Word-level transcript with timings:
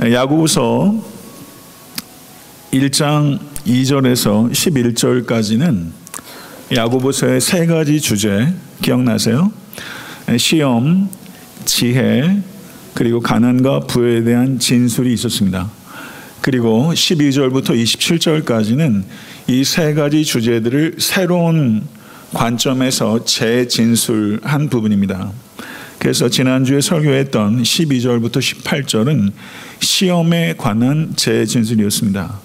야고보서 0.00 0.94
1장 2.72 3.40
2절에서 3.66 4.48
11절까지는 4.52 5.86
야고보서의 6.72 7.40
세 7.40 7.66
가지 7.66 8.00
주제 8.00 8.52
기억나세요? 8.80 9.50
시험, 10.38 11.10
지혜, 11.64 12.40
그리고 12.94 13.18
가난과 13.20 13.80
부에 13.80 14.22
대한 14.22 14.60
진술이 14.60 15.12
있었습니다. 15.14 15.68
그리고 16.42 16.92
12절부터 16.94 17.70
27절까지는 17.70 19.02
이 19.48 19.64
세 19.64 19.94
가지 19.94 20.24
주제들을 20.24 20.96
새로운 20.98 21.82
관점에서 22.32 23.24
재진술한 23.24 24.68
부분입니다. 24.68 25.32
그래서 25.98 26.28
지난주에 26.28 26.80
설교했던 26.80 27.62
12절부터 27.62 28.36
18절은 28.36 29.32
시험에 29.88 30.54
관한 30.58 31.14
재진술이었습니다. 31.16 32.38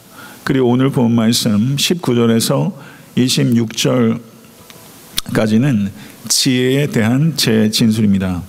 그리고 0.45 0.69
오늘 0.69 0.89
본 0.89 1.13
말씀 1.13 1.75
19절에서 1.75 2.71
26절까지는 3.17 5.89
지혜에 6.29 6.87
대한 6.87 7.35
재진술입니다. 7.35 8.41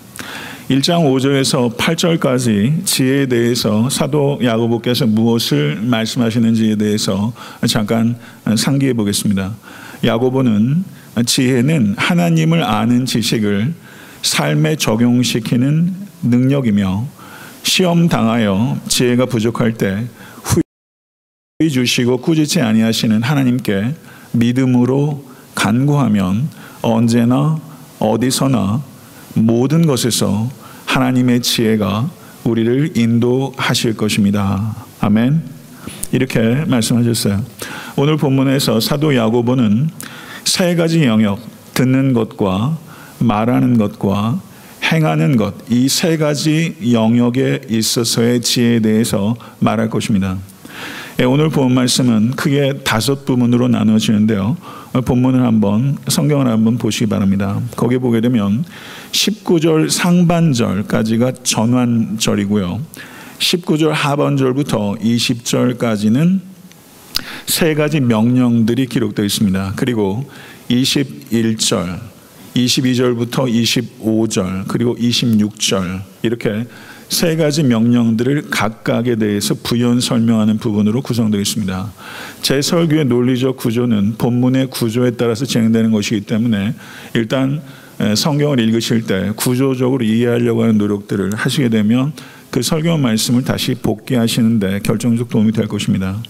1장 0.71 1.11
5절에서 1.11 1.77
8절까지 1.77 2.87
지혜에 2.87 3.27
대해서 3.27 3.91
사도 3.91 4.39
야고보께서 4.41 5.09
무엇을 5.09 5.81
말씀하시는지에 5.83 6.77
대해서 6.77 7.33
잠깐 7.67 8.17
상기해 8.57 8.93
보겠습니다. 8.93 9.57
야고보는 10.05 10.85
지혜는 11.27 11.97
하나님을 11.99 12.63
아는 12.63 13.07
지식을 13.07 13.75
삶에 14.23 14.77
적용시키는 14.77 15.93
능력이며 16.23 17.24
시험 17.65 18.09
당하여 18.09 18.79
지혜가 18.89 19.27
부족할 19.27 19.73
때 19.75 20.07
후회 20.43 21.69
주시고 21.69 22.19
꾸짖지 22.19 22.61
아니하시는 22.61 23.23
하나님께 23.23 23.95
믿음으로 24.33 25.25
간구하면 25.55 26.49
언제나 26.83 27.59
어디서나 27.99 28.83
모든 29.35 29.87
것에서 29.87 30.49
하나님의 30.85 31.41
지혜가 31.41 32.11
우리를 32.45 32.97
인도하실 32.97 33.97
것입니다. 33.97 34.77
아멘. 35.01 35.43
이렇게 36.13 36.41
말씀하셨어요. 36.67 37.43
오늘 37.97 38.19
본문에서 38.19 38.81
사도 38.81 39.17
야고보는 39.17 39.89
세 40.45 40.77
가지 40.77 41.05
영역, 41.05 41.41
듣는 41.73 42.13
것과 42.13 42.77
말하는 43.19 43.79
것과 43.79 44.41
행하는 44.93 45.37
것, 45.37 45.55
이 45.71 45.89
세 45.89 46.17
가지 46.17 46.77
영역에 46.93 47.63
있어서의 47.69 48.41
지혜에 48.41 48.81
대해서 48.81 49.37
말할 49.61 49.89
것입니다. 49.91 50.37
예, 51.21 51.25
오늘 51.25 51.49
본 51.49 51.73
말씀은 51.75 52.33
크게 52.33 52.81
다섯 52.85 53.25
부분으로 53.25 53.69
나눠지는데요. 53.69 54.57
본문을 55.05 55.45
한번 55.45 55.97
성경을 56.09 56.49
한번 56.49 56.77
보시기 56.77 57.07
바랍니다. 57.07 57.61
거기 57.77 57.99
보게 57.99 58.21
되면 58.21 58.65
19절 59.13 59.91
상반절까지가 59.91 61.33
전환절이고요. 61.45 62.81
19절 63.39 63.91
하반절부터 63.91 64.97
20절까지는 65.01 66.41
세 67.47 67.75
가지 67.75 68.01
명령들이 68.01 68.87
기록되어 68.87 69.25
있습니다. 69.25 69.75
그리고 69.77 70.29
21절, 70.69 71.99
22절부터 72.55 73.51
25절, 74.01 74.65
그리고 74.69 74.97
26절 74.97 76.03
이렇게 76.23 76.67
세 77.09 77.37
가지 77.37 77.63
명령들을 77.63 78.51
각각에 78.51 79.17
대해서 79.17 79.55
부연 79.55 80.01
설명하는 80.01 80.59
부분으로 80.59 81.03
구성되어 81.03 81.41
있습니다. 81.41 81.93
제 82.43 82.63
설교의 82.63 83.05
논리적 83.07 83.57
구조는 83.57 84.15
본문의 84.19 84.69
구조에 84.71 85.13
따라서 85.13 85.45
진행되는 85.45 85.91
것이기 85.91 86.23
때문에 86.23 86.75
일단 87.15 87.61
성경을 88.17 88.59
읽으실 88.61 89.07
때 89.07 89.33
구조적으로 89.37 90.05
이해하려고 90.05 90.63
하는 90.63 90.79
노력들을 90.79 91.35
하시게 91.35 91.69
되면 91.69 92.13
그 92.51 92.63
설교 92.63 92.97
말씀을 92.97 93.45
다시 93.45 93.75
복귀하시는데 93.75 94.81
결정적 94.81 95.29
도움이 95.29 95.53
될 95.53 95.69
것입니다. 95.69 96.21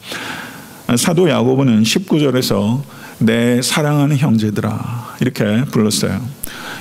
사도 0.97 1.28
야고보는 1.28 1.82
19절에서 1.82 2.82
내 3.19 3.62
사랑하는 3.62 4.16
형제들아 4.16 5.16
이렇게 5.20 5.64
불렀어요. 5.70 6.20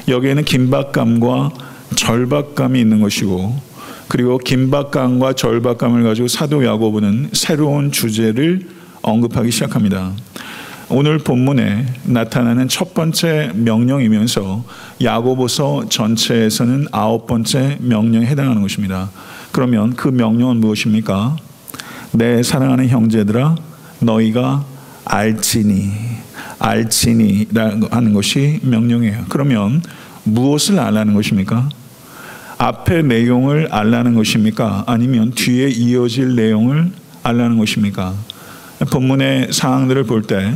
여기에는 0.07 0.44
긴박감과 0.44 1.51
절박감이 1.95 2.79
있는 2.79 3.01
것이고 3.01 3.73
그리고 4.07 4.38
긴박감과 4.38 5.33
절박감을 5.33 6.03
가지고 6.03 6.27
사도 6.27 6.66
야고보는 6.66 7.29
새로운 7.33 7.91
주제를 7.91 8.67
언급하기 9.01 9.51
시작합니다. 9.51 10.11
오늘 10.89 11.17
본문에 11.17 11.85
나타나는 12.03 12.67
첫 12.67 12.93
번째 12.93 13.51
명령이면서 13.55 14.63
야고보서 15.01 15.89
전체에서는 15.89 16.88
아홉 16.91 17.25
번째 17.25 17.77
명령에 17.81 18.25
해당하는 18.25 18.61
것입니다. 18.61 19.09
그러면 19.51 19.95
그 19.95 20.09
명령은 20.09 20.57
무엇입니까? 20.57 21.38
내 22.11 22.43
사랑하는 22.43 22.89
형제들아 22.89 23.55
너희가 23.99 24.66
알지니 25.06 25.91
알지니라고 26.59 27.88
하는 27.91 28.14
것이 28.14 28.59
명령이에요. 28.64 29.25
그러면 29.30 29.81
무엇을 30.24 30.80
알라는 30.80 31.14
것입니까? 31.14 31.69
앞의 32.58 33.03
내용을 33.03 33.68
알라는 33.72 34.14
것입니까? 34.14 34.86
아니면 34.88 35.31
뒤에 35.31 35.68
이어질 35.69 36.36
내용을 36.36 36.91
알라는 37.24 37.58
것입니까? 37.58 38.14
본문의 38.91 39.52
상황들을 39.52 40.03
볼 40.06 40.24
때 40.24 40.56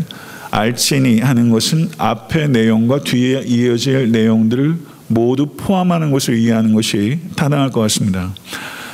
알지니 0.49 1.19
하는 1.19 1.49
것은 1.49 1.89
앞의 1.97 2.49
내용과 2.49 3.01
뒤에 3.01 3.43
이어질 3.45 4.11
내용들을 4.11 4.77
모두 5.07 5.47
포함하는 5.57 6.11
것을 6.11 6.37
이해하는 6.37 6.73
것이 6.73 7.19
타당할 7.35 7.69
것 7.69 7.81
같습니다. 7.81 8.33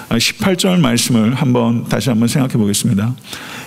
18절 0.09 0.79
말씀을 0.79 1.33
한번 1.33 1.85
다시 1.85 2.09
한번 2.09 2.27
생각해 2.27 2.53
보겠습니다. 2.53 3.15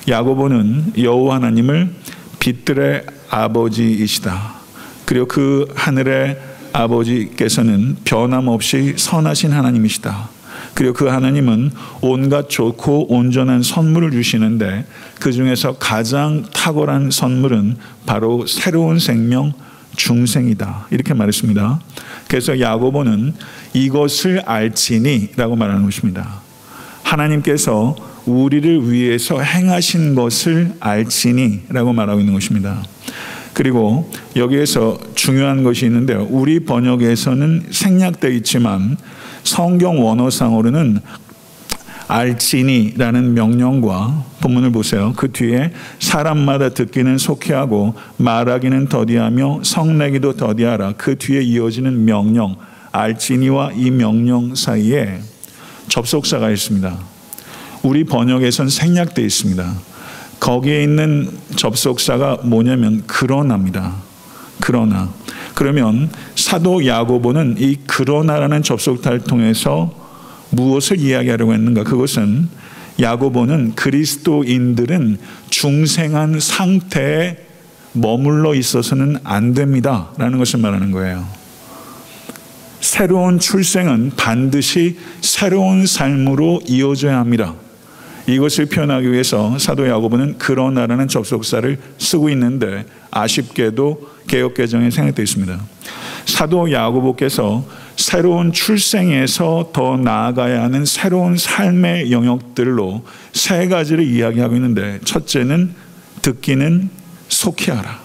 야고보는 0.08 0.94
여호와 0.98 1.36
하나님을 1.36 1.90
빛들의 2.38 3.02
아버지이시다. 3.28 4.54
그리고 5.04 5.26
그 5.26 5.66
하늘의 5.74 6.38
아버지께서는 6.72 7.96
변함없이 8.04 8.94
선하신 8.96 9.52
하나님이시다. 9.52 10.28
그리고 10.74 10.92
그 10.92 11.06
하나님은 11.06 11.70
온갖 12.02 12.48
좋고 12.50 13.12
온전한 13.12 13.62
선물을 13.62 14.10
주시는데 14.10 14.84
그 15.18 15.32
중에서 15.32 15.78
가장 15.78 16.44
탁월한 16.52 17.10
선물은 17.10 17.76
바로 18.04 18.46
새로운 18.46 18.98
생명 18.98 19.54
중생이다. 19.96 20.88
이렇게 20.90 21.14
말했습니다. 21.14 21.80
그래서 22.28 22.60
야고보는 22.60 23.32
이것을 23.72 24.42
알지니라고 24.44 25.56
말하는 25.56 25.84
것입니다. 25.84 26.40
하나님께서 27.02 27.96
우리를 28.26 28.90
위해서 28.90 29.40
행하신 29.40 30.14
것을 30.14 30.72
알지니라고 30.80 31.92
말하고 31.92 32.20
있는 32.20 32.34
것입니다. 32.34 32.82
그리고 33.52 34.10
여기에서 34.34 34.98
중요한 35.14 35.62
것이 35.62 35.86
있는데요. 35.86 36.26
우리 36.28 36.60
번역에서는 36.60 37.68
생략되어 37.70 38.30
있지만 38.32 38.98
성경 39.44 40.04
원어상으로는 40.04 41.00
알지니라는 42.08 43.34
명령과 43.34 44.24
본문을 44.40 44.72
보세요. 44.72 45.12
그 45.16 45.32
뒤에 45.32 45.72
사람마다 45.98 46.68
듣기는 46.68 47.18
속히하고 47.18 47.94
말하기는 48.18 48.88
더디하며 48.88 49.60
성내기도 49.64 50.36
더디하라. 50.36 50.94
그 50.96 51.16
뒤에 51.16 51.42
이어지는 51.42 52.04
명령 52.04 52.56
알지니와 52.92 53.72
이 53.72 53.90
명령 53.90 54.54
사이에 54.54 55.20
접속사가 55.88 56.50
있습니다. 56.50 57.15
우리 57.86 58.02
번역에선 58.02 58.68
생략되어 58.68 59.24
있습니다. 59.24 59.74
거기에 60.40 60.82
있는 60.82 61.30
접속사가 61.54 62.38
뭐냐면 62.42 63.04
그러나입니다. 63.06 63.94
그러나. 64.60 65.08
그러면 65.54 66.10
사도 66.34 66.84
야고보는 66.84 67.56
이 67.58 67.76
그러나라는 67.86 68.64
접속사를 68.64 69.20
통해서 69.20 69.94
무엇을 70.50 70.98
이야기하려고 70.98 71.54
했는가? 71.54 71.84
그것은 71.84 72.48
야고보는 73.00 73.76
그리스도인들은 73.76 75.18
중생한 75.50 76.40
상태에 76.40 77.36
머물러 77.92 78.56
있어서는 78.56 79.18
안 79.22 79.54
됩니다. 79.54 80.08
라는 80.18 80.38
것을 80.38 80.58
말하는 80.58 80.90
거예요. 80.90 81.24
새로운 82.80 83.38
출생은 83.38 84.12
반드시 84.16 84.98
새로운 85.20 85.86
삶으로 85.86 86.60
이어져야 86.66 87.18
합니다. 87.18 87.54
이것을 88.26 88.66
표현하기 88.66 89.10
위해서 89.12 89.58
사도 89.58 89.88
야고보는 89.88 90.38
그러나라는 90.38 91.08
접속사를 91.08 91.78
쓰고 91.98 92.28
있는데 92.30 92.84
아쉽게도 93.10 94.16
개혁 94.26 94.54
개정에 94.54 94.90
생략되어 94.90 95.22
있습니다. 95.22 95.60
사도 96.26 96.72
야고보께서 96.72 97.64
새로운 97.96 98.52
출생에서 98.52 99.70
더 99.72 99.96
나아가야 99.96 100.62
하는 100.62 100.84
새로운 100.84 101.36
삶의 101.36 102.10
영역들로 102.10 103.04
세 103.32 103.68
가지를 103.68 104.04
이야기하고 104.04 104.56
있는데 104.56 104.98
첫째는 105.04 105.74
듣기는 106.22 106.90
속히 107.28 107.70
하라. 107.70 108.00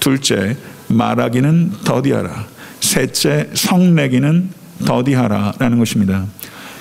둘째 0.00 0.56
말하기는 0.88 1.72
더디하라. 1.84 2.46
셋째 2.80 3.50
성내기는 3.54 4.50
더디하라라는 4.86 5.78
것입니다. 5.78 6.26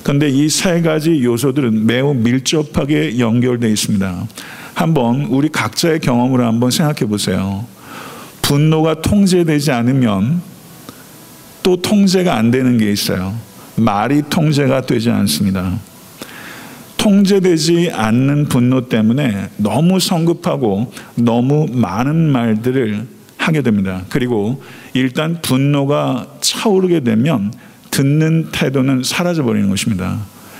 그런데 0.03 0.29
이 0.29 0.49
세 0.49 0.81
가지 0.81 1.23
요소들은 1.23 1.85
매우 1.85 2.13
밀접하게 2.13 3.19
연결되어 3.19 3.69
있습니다. 3.69 4.27
한번 4.73 5.25
우리 5.29 5.49
각자의 5.49 5.99
경험으로 5.99 6.45
한번 6.45 6.71
생각해 6.71 7.05
보세요. 7.09 7.65
분노가 8.41 9.01
통제되지 9.01 9.71
않으면 9.71 10.41
또 11.63 11.77
통제가 11.77 12.35
안 12.35 12.51
되는 12.51 12.77
게 12.77 12.91
있어요. 12.91 13.33
말이 13.77 14.21
통제가 14.29 14.81
되지 14.81 15.09
않습니다. 15.09 15.79
통제되지 16.97 17.91
않는 17.93 18.45
분노 18.45 18.87
때문에 18.87 19.49
너무 19.57 19.99
성급하고 19.99 20.91
너무 21.15 21.67
많은 21.71 22.15
말들을 22.31 23.07
하게 23.37 23.61
됩니다. 23.61 24.03
그리고 24.09 24.61
일단 24.93 25.41
분노가 25.41 26.27
차오르게 26.41 27.01
되면 27.01 27.51
듣는 27.93 28.49
태도는 28.51 29.03
사라져 29.03 29.43
버리는 29.43 29.69
것입니다. 29.69 30.17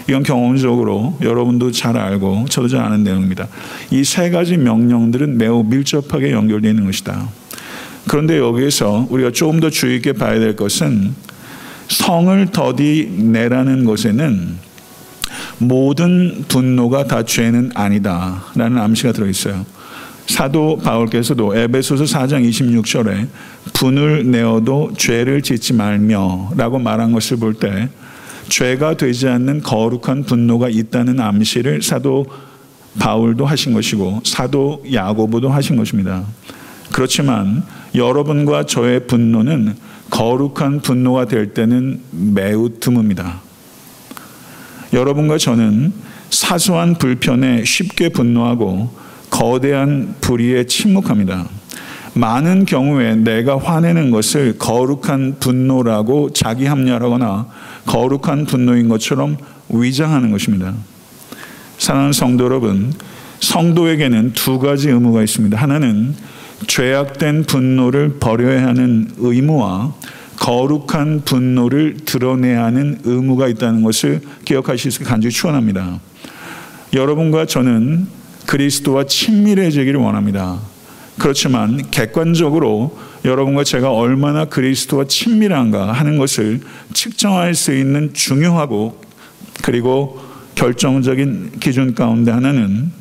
이건 0.08 0.22
경험적으로 0.22 1.18
여러분도 1.22 1.72
잘 1.72 1.98
알고 1.98 2.46
저도 2.50 2.68
잘 2.68 2.82
아는 2.82 3.04
내용입니다. 3.04 3.48
이 3.90 4.04
세 4.04 4.30
가지 4.30 4.56
명령들은 4.58 5.38
매우 5.38 5.64
밀접하게 5.64 6.32
연결되어 6.32 6.70
있는 6.70 6.86
것이다. 6.86 7.28
그런데 8.08 8.38
여기에서 8.38 9.08
우리가 9.10 9.32
조금 9.32 9.60
더 9.60 9.72
주의 9.72 9.96
있게 9.96 10.14
봐야 10.14 10.38
될 10.38 10.56
것은 10.56 11.16
성을 11.88 12.46
더디 12.52 13.16
내라는 13.18 13.86
것에는 13.86 14.58
모든 15.58 16.46
분노가 16.48 17.06
다 17.06 17.24
죄는 17.24 17.72
아니다라는 17.74 18.78
암시가 18.78 19.14
들어 19.14 19.28
있어요. 19.28 19.66
사도 20.28 20.78
바울께서도 20.78 21.56
에베소서 21.56 22.06
4장 22.06 22.48
26절에 22.48 23.28
분을 23.74 24.30
내어도 24.30 24.92
죄를 24.98 25.42
짓지 25.42 25.74
말며라고 25.74 26.80
말한 26.80 27.12
것을 27.12 27.38
볼 27.38 27.54
때 27.54 27.90
죄가 28.50 28.98
되지 28.98 29.28
않는 29.30 29.62
거룩한 29.62 30.24
분노가 30.24 30.70
있다는 30.70 31.20
암시를 31.20 31.82
사도 31.82 32.26
바울도 33.00 33.46
하신 33.46 33.74
것이고 33.74 34.22
사도 34.26 34.84
야고보도 34.92 35.50
하신 35.50 35.78
것입니다. 35.78 36.24
그렇지만 36.92 37.64
여러분과 37.96 38.66
저의 38.66 39.08
분노는 39.08 39.76
거룩한 40.10 40.82
분노가 40.82 41.26
될 41.26 41.54
때는 41.54 42.02
매우 42.12 42.70
드뭅니다. 42.80 43.40
여러분과 44.92 45.38
저는 45.40 45.92
사소한 46.30 46.96
불편에 46.96 47.64
쉽게 47.66 48.10
분노하고 48.10 48.94
거대한 49.34 50.14
불의에 50.22 50.66
침묵합니다. 50.66 51.48
많은 52.14 52.66
경우에 52.66 53.16
내가 53.16 53.58
화내는 53.58 54.12
것을 54.12 54.60
거룩한 54.60 55.38
분노라고 55.40 56.30
자기 56.34 56.68
합리화하거나 56.68 57.48
거룩한 57.88 58.46
분노인 58.46 58.88
것처럼 58.90 59.38
위장하는 59.70 60.30
것입니다. 60.30 60.76
사랑하는 61.80 62.14
성도 62.14 62.46
여러분, 62.46 62.94
성도에게는 63.40 64.34
두 64.34 64.60
가지 64.60 64.90
의무가 64.90 65.24
있습니다. 65.24 65.58
하나는 65.58 66.14
죄악된 66.68 67.46
분노를 67.46 68.20
버려야 68.20 68.68
하는 68.68 69.10
의무와 69.18 69.96
거룩한 70.38 71.24
분노를 71.26 71.98
드러내야 72.06 72.66
하는 72.66 73.00
의무가 73.04 73.48
있다는 73.48 73.82
것을 73.82 74.22
기억하실 74.46 74.92
수 74.92 75.04
간절히 75.04 75.34
축원합니다. 75.34 76.00
여러분과 76.94 77.48
저는 77.48 78.23
그리스도와 78.46 79.06
친밀해지기를 79.06 80.00
원합니다. 80.00 80.60
그렇지만 81.18 81.90
객관적으로 81.92 82.98
여러분과 83.24 83.64
제가 83.64 83.92
얼마나 83.92 84.46
그리스도와 84.46 85.06
친밀한가 85.06 85.92
하는 85.92 86.18
것을 86.18 86.62
측정할 86.94 87.56
수 87.56 87.74
있는 87.74 88.14
중요하고 88.14 89.02
그리고 89.62 90.20
결정적인 90.56 91.60
기준 91.60 91.96
가운데 91.96 92.32
하나는 92.32 92.92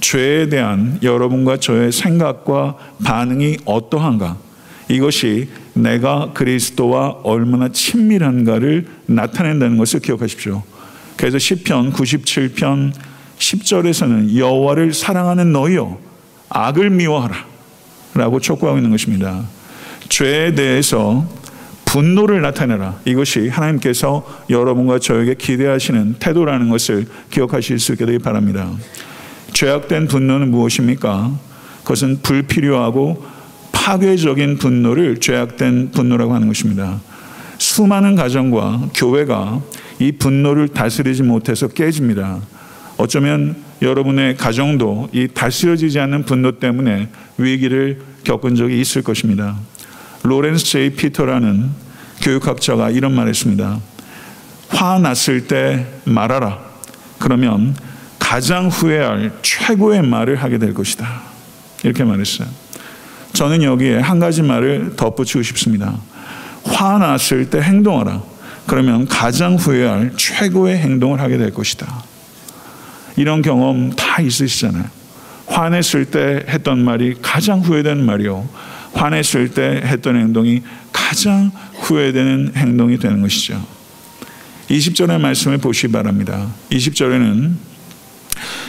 죄에 0.00 0.48
대한 0.48 0.98
여러분과 1.02 1.58
저의 1.58 1.92
생각과 1.92 2.76
반응이 3.04 3.58
어떠한가 3.64 4.36
이것이 4.88 5.48
내가 5.74 6.32
그리스도와 6.34 7.16
얼마나 7.22 7.68
친밀한가를 7.68 8.86
나타낸다는 9.06 9.78
것을 9.78 10.00
기억하십시오. 10.00 10.62
그래서 11.16 11.38
시편 11.38 11.92
97편 11.92 12.92
10절에서는 13.42 14.36
여호와를 14.36 14.94
사랑하는 14.94 15.52
너희여 15.52 15.98
악을 16.48 16.90
미워하라 16.90 17.34
라고 18.14 18.40
촉구하고 18.40 18.78
있는 18.78 18.90
것입니다. 18.90 19.42
죄에 20.08 20.54
대해서 20.54 21.26
분노를 21.84 22.40
나타내라. 22.40 23.00
이것이 23.04 23.48
하나님께서 23.48 24.24
여러분과 24.48 24.98
저에게 24.98 25.34
기대하시는 25.34 26.16
태도라는 26.18 26.68
것을 26.68 27.06
기억하실 27.30 27.78
수 27.78 27.92
있게 27.92 28.06
되기 28.06 28.18
바랍니다. 28.18 28.70
죄악된 29.52 30.08
분노는 30.08 30.50
무엇입니까? 30.50 31.32
그것은 31.82 32.22
불필요하고 32.22 33.24
파괴적인 33.72 34.58
분노를 34.58 35.18
죄악된 35.18 35.90
분노라고 35.90 36.34
하는 36.34 36.46
것입니다. 36.46 37.00
수많은 37.58 38.14
가정과 38.14 38.90
교회가 38.94 39.60
이 39.98 40.12
분노를 40.12 40.68
다스리지 40.68 41.22
못해서 41.22 41.68
깨집니다. 41.68 42.40
어쩌면 42.96 43.56
여러분의 43.80 44.36
가정도 44.36 45.08
이 45.12 45.28
다스려지지 45.28 45.98
않는 46.00 46.24
분노 46.24 46.52
때문에 46.52 47.08
위기를 47.38 48.02
겪은 48.24 48.54
적이 48.54 48.80
있을 48.80 49.02
것입니다. 49.02 49.56
로렌스 50.22 50.64
제이 50.64 50.90
피터라는 50.90 51.70
교육학자가 52.20 52.90
이런 52.90 53.12
말 53.14 53.28
했습니다. 53.28 53.78
화났을 54.68 55.46
때 55.48 55.86
말하라. 56.04 56.58
그러면 57.18 57.74
가장 58.18 58.68
후회할 58.68 59.32
최고의 59.42 60.02
말을 60.02 60.36
하게 60.36 60.58
될 60.58 60.72
것이다. 60.72 61.22
이렇게 61.82 62.04
말했어요. 62.04 62.48
저는 63.32 63.62
여기에 63.62 63.98
한 63.98 64.20
가지 64.20 64.42
말을 64.42 64.94
덧붙이고 64.96 65.42
싶습니다. 65.42 65.98
화났을 66.64 67.50
때 67.50 67.60
행동하라. 67.60 68.22
그러면 68.66 69.06
가장 69.06 69.56
후회할 69.56 70.12
최고의 70.16 70.78
행동을 70.78 71.20
하게 71.20 71.36
될 71.36 71.52
것이다. 71.52 72.11
이런 73.16 73.42
경험 73.42 73.90
다 73.90 74.20
있으시잖아요. 74.20 74.84
화냈을 75.46 76.06
때 76.06 76.44
했던 76.48 76.84
말이 76.84 77.14
가장 77.20 77.60
후회되는 77.60 78.04
말이요. 78.04 78.48
화냈을 78.94 79.50
때 79.50 79.82
했던 79.84 80.16
행동이 80.16 80.62
가장 80.92 81.50
후회되는 81.74 82.52
행동이 82.56 82.98
되는 82.98 83.22
것이죠. 83.22 83.62
20절의 84.68 85.20
말씀을 85.20 85.58
보시기 85.58 85.92
바랍니다. 85.92 86.48
20절에는 86.70 87.52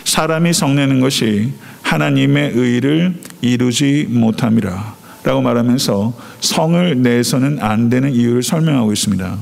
사람이 0.04 0.54
성내는 0.54 1.00
것이 1.00 1.54
하나님의 1.82 2.52
의를 2.54 3.16
이루지 3.42 4.08
못함이라 4.10 4.96
라고 5.24 5.42
말하면서 5.42 6.14
성을 6.42 7.02
내서는 7.02 7.60
안 7.62 7.90
되는 7.90 8.14
이유를 8.14 8.44
설명하고 8.44 8.92
있습니다. 8.92 9.38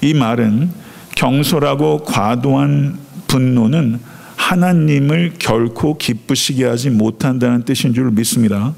이 0.00 0.14
말은 0.14 0.70
경솔하고 1.14 2.04
과도한 2.04 2.98
분노는 3.28 4.00
하나님을 4.52 5.32
결코 5.38 5.96
기쁘시게 5.96 6.66
하지 6.66 6.90
못한다는 6.90 7.62
뜻인 7.62 7.94
줄 7.94 8.10
믿습니다. 8.10 8.74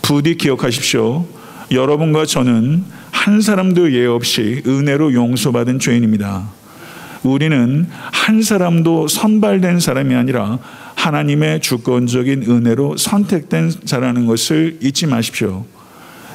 부디 0.00 0.36
기억하십시오. 0.36 1.26
여러분과 1.70 2.24
저는 2.24 2.84
한 3.10 3.42
사람도 3.42 3.92
예 3.92 4.06
없이 4.06 4.62
은혜로 4.66 5.12
용서받은 5.12 5.78
죄인입니다. 5.78 6.48
우리는 7.22 7.86
한 7.90 8.40
사람도 8.40 9.08
선발된 9.08 9.78
사람이 9.78 10.14
아니라 10.14 10.58
하나님의 10.94 11.60
주권적인 11.60 12.44
은혜로 12.48 12.96
선택된 12.96 13.70
자라는 13.84 14.24
것을 14.24 14.78
잊지 14.80 15.06
마십시오. 15.06 15.66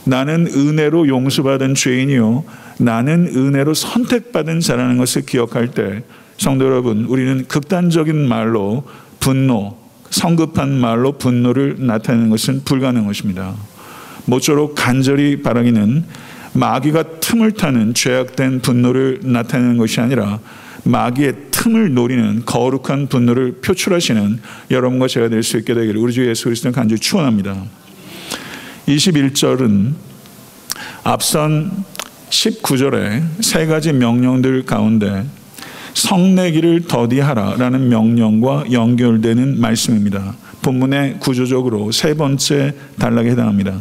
나는 0.06 0.46
은혜로 0.46 1.08
용서받은 1.08 1.74
죄인이요. 1.74 2.44
나는 2.78 3.32
은혜로 3.36 3.74
선택받은 3.74 4.60
자라는 4.60 5.00
것을 5.00 5.26
기억할 5.26 5.72
때 5.72 6.04
성도 6.38 6.66
여러분, 6.66 7.06
우리는 7.06 7.46
극단적인 7.48 8.28
말로 8.28 8.84
분노, 9.20 9.78
성급한 10.10 10.80
말로 10.80 11.14
분노를 11.14 11.78
나타내는 11.80 12.30
것은 12.30 12.64
불가능한 12.66 13.08
것입니다. 13.08 13.56
모쪼록 14.26 14.76
간절히 14.76 15.42
바라기는 15.42 16.06
마귀가 16.54 17.20
틈을 17.20 17.54
타는 17.54 17.94
죄악된 17.94 18.62
분노를 18.62 19.22
나타내는 19.24 19.78
것이 19.78 20.00
아니라 20.00 20.40
마귀의 20.84 21.36
틈을 21.52 21.94
노리는 21.94 22.44
거룩한 22.46 23.08
분노를 23.08 23.54
표출하시는 23.62 24.40
여러분과 24.70 25.08
제가 25.08 25.30
될 25.30 25.44
수 25.44 25.58
있게 25.58 25.74
되기를 25.74 26.00
우리 26.00 26.14
주 26.14 26.28
예수 26.28 26.46
그리스도는 26.46 26.74
간절히 26.74 27.00
축원합니다. 27.00 27.56
21절은 28.88 29.94
앞선 31.04 31.72
19절에 32.30 33.24
세 33.42 33.66
가지 33.66 33.94
명령들 33.94 34.66
가운데 34.66 35.26
성내기를 35.94 36.88
더디하라라는 36.88 37.90
명령과 37.90 38.66
연결되는 38.72 39.60
말씀입니다. 39.60 40.36
본문의 40.62 41.20
구조적으로 41.20 41.92
세 41.92 42.14
번째 42.16 42.74
단락에 42.98 43.32
해당합니다. 43.32 43.80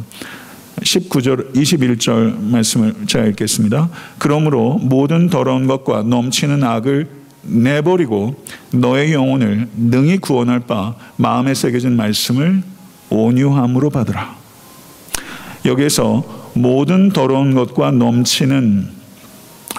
19절 0.80 1.54
21절 1.54 2.40
말씀을 2.40 2.94
제가 3.06 3.26
읽겠습니다. 3.26 3.88
그러므로 4.18 4.78
모든 4.78 5.28
더러운 5.28 5.66
것과 5.66 6.02
넘치는 6.02 6.64
악을 6.64 7.08
내버리고 7.42 8.34
너의 8.72 9.12
영혼을 9.12 9.68
능히 9.76 10.18
구원할 10.18 10.60
바 10.60 10.94
마음에 11.16 11.54
새겨진 11.54 11.96
말씀을 11.96 12.62
온유함으로 13.10 13.90
받으라. 13.90 14.36
여기에서 15.64 16.50
모든 16.54 17.10
더러운 17.10 17.54
것과 17.54 17.92
넘치는 17.92 18.88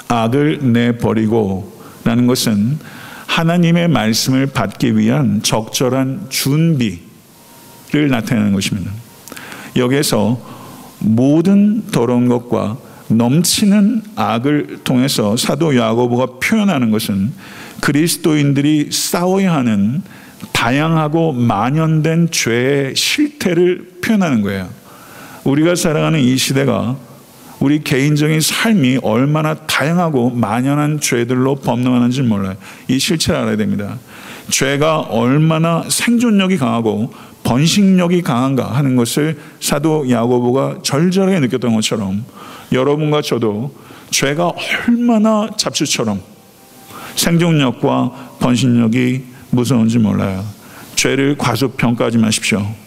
악을 0.08 0.72
내버리고 0.72 1.73
라는 2.14 2.28
것은 2.28 2.78
하나님의 3.26 3.88
말씀을 3.88 4.46
받기 4.46 4.98
위한 4.98 5.42
적절한 5.42 6.28
준비를 6.30 7.02
나타내는 8.10 8.54
것입니다. 8.54 8.92
여기에서 9.76 10.40
모든 11.00 11.88
더러운 11.88 12.28
것과 12.28 12.78
넘치는 13.08 14.04
악을 14.16 14.82
통해서 14.84 15.36
사도 15.36 15.76
야고보가 15.76 16.38
표현하는 16.40 16.92
것은 16.92 17.34
그리스도인들이 17.82 18.90
싸워야 18.92 19.54
하는 19.56 20.04
다양하고 20.52 21.32
만연된 21.32 22.30
죄의 22.30 22.96
실태를 22.96 23.94
표현하는 24.04 24.44
거예요. 24.44 24.70
우리가 25.46 25.74
살아가는 25.74 26.20
이 26.20 26.38
시대가 26.38 26.96
우리 27.64 27.82
개인적인 27.82 28.42
삶이 28.42 29.00
얼마나 29.04 29.56
다양하고 29.56 30.32
만연한 30.32 31.00
죄들로 31.00 31.56
범람하는지 31.56 32.24
몰라요. 32.24 32.58
이 32.90 33.00
실체를 33.00 33.40
알아야 33.40 33.56
됩니다. 33.56 34.00
죄가 34.50 35.00
얼마나 35.00 35.86
생존력이 35.88 36.58
강하고 36.58 37.14
번식력이 37.46 38.22
강한가 38.22 38.66
하는 38.76 38.98
것을 38.98 39.40
사도 39.62 40.10
야고보가 40.10 40.80
절절하게 40.84 41.40
느꼈던 41.40 41.74
것처럼 41.76 42.26
여러분과 42.74 43.22
저도 43.22 43.74
죄가 44.12 44.52
얼마나 44.90 45.48
잡초처럼 45.56 46.20
생존력과 47.16 48.40
번식력이 48.42 49.24
무서운지 49.52 50.00
몰라요. 50.00 50.44
죄를 50.96 51.38
과소평가하지 51.38 52.18
마십시오. 52.18 52.83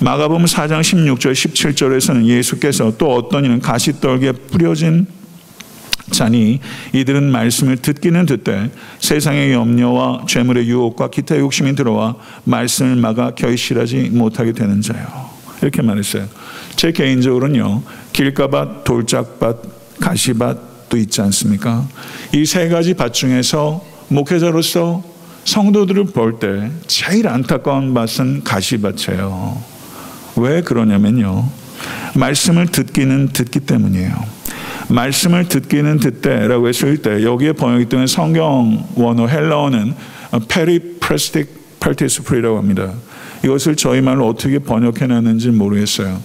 마가복음 0.00 0.44
4장 0.44 0.80
16절 0.80 1.32
17절에서는 1.32 2.24
예수께서 2.26 2.96
또 2.96 3.12
어떤 3.14 3.44
이는 3.44 3.58
가시떨기에 3.60 4.32
뿌려진 4.32 5.06
자니 6.12 6.60
이들은 6.92 7.30
말씀을 7.30 7.76
듣기는 7.78 8.24
듣되 8.26 8.70
세상의 9.00 9.52
염려와 9.52 10.24
죄물의 10.28 10.68
유혹과 10.68 11.10
기타 11.10 11.36
욕심이 11.38 11.74
들어와 11.74 12.14
말씀을 12.44 12.96
막아 12.96 13.32
결실하지 13.34 14.10
못하게 14.12 14.52
되는 14.52 14.80
자요. 14.80 15.04
이렇게 15.60 15.82
말했어요. 15.82 16.26
제 16.76 16.92
개인적으로는요. 16.92 17.82
길가밭, 18.12 18.84
돌짝밭, 18.84 20.00
가시밭도 20.00 20.96
있지 20.96 21.20
않습니까? 21.22 21.86
이 22.32 22.44
세 22.46 22.68
가지 22.68 22.94
밭 22.94 23.12
중에서 23.12 23.84
목회자로서 24.08 25.02
성도들을 25.44 26.04
볼 26.14 26.38
때 26.38 26.70
제일 26.86 27.26
안타까운 27.28 27.92
밭은 27.94 28.44
가시밭이에요. 28.44 29.77
왜 30.38 30.62
그러냐면요. 30.62 31.48
말씀을 32.14 32.66
듣기는 32.66 33.28
듣기 33.28 33.60
때문이에요. 33.60 34.12
말씀을 34.88 35.48
듣기는 35.48 35.98
듣되라고 35.98 36.68
했을 36.68 36.96
때 36.98 37.22
여기에 37.22 37.52
번역되는 37.52 38.06
성경 38.06 38.86
원어 38.94 39.26
헬라어는 39.26 39.94
periphrastic 40.48 41.58
participle이라고 41.80 42.58
합니다. 42.58 42.92
이것을 43.44 43.76
저희 43.76 44.00
말로 44.00 44.26
어떻게 44.26 44.58
번역해놨는지 44.58 45.50
모르겠어요. 45.50 46.20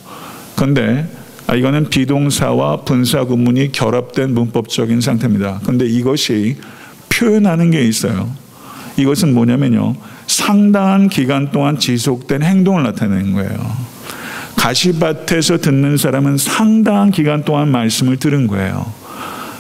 근데 0.56 1.08
아, 1.46 1.56
이거는 1.56 1.90
비동사와 1.90 2.82
분사 2.84 3.26
구문이 3.26 3.72
결합된 3.72 4.34
문법적인 4.34 5.02
상태입니다. 5.02 5.60
근데 5.66 5.86
이것이 5.86 6.58
표현하는 7.10 7.70
게 7.72 7.84
있어요. 7.84 8.32
이것은 8.98 9.34
뭐냐면요. 9.34 9.96
상당한 10.28 11.10
기간 11.10 11.52
동안 11.52 11.78
지속된 11.78 12.42
행동을 12.44 12.84
나타내는 12.84 13.34
거예요. 13.34 13.93
가시밭에서 14.64 15.58
듣는 15.58 15.98
사람은 15.98 16.38
상당한 16.38 17.12
기간 17.12 17.44
동안 17.44 17.70
말씀을 17.70 18.16
들은 18.16 18.48
거예요. 18.48 18.94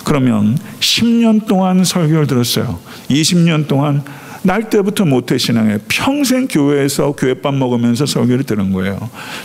그러면 0.05 0.57
10년 0.79 1.45
동안 1.45 1.83
설교를 1.83 2.25
들었어요. 2.25 2.79
20년 3.09 3.67
동안 3.67 4.01
날 4.43 4.69
때부터 4.69 5.03
모태신앙에 5.03 5.79
평생 5.89 6.47
교회에서 6.47 7.11
교회밥 7.13 7.53
먹으면서 7.53 8.05
설교를 8.05 8.45
들은 8.45 8.71
거예요. 8.71 8.97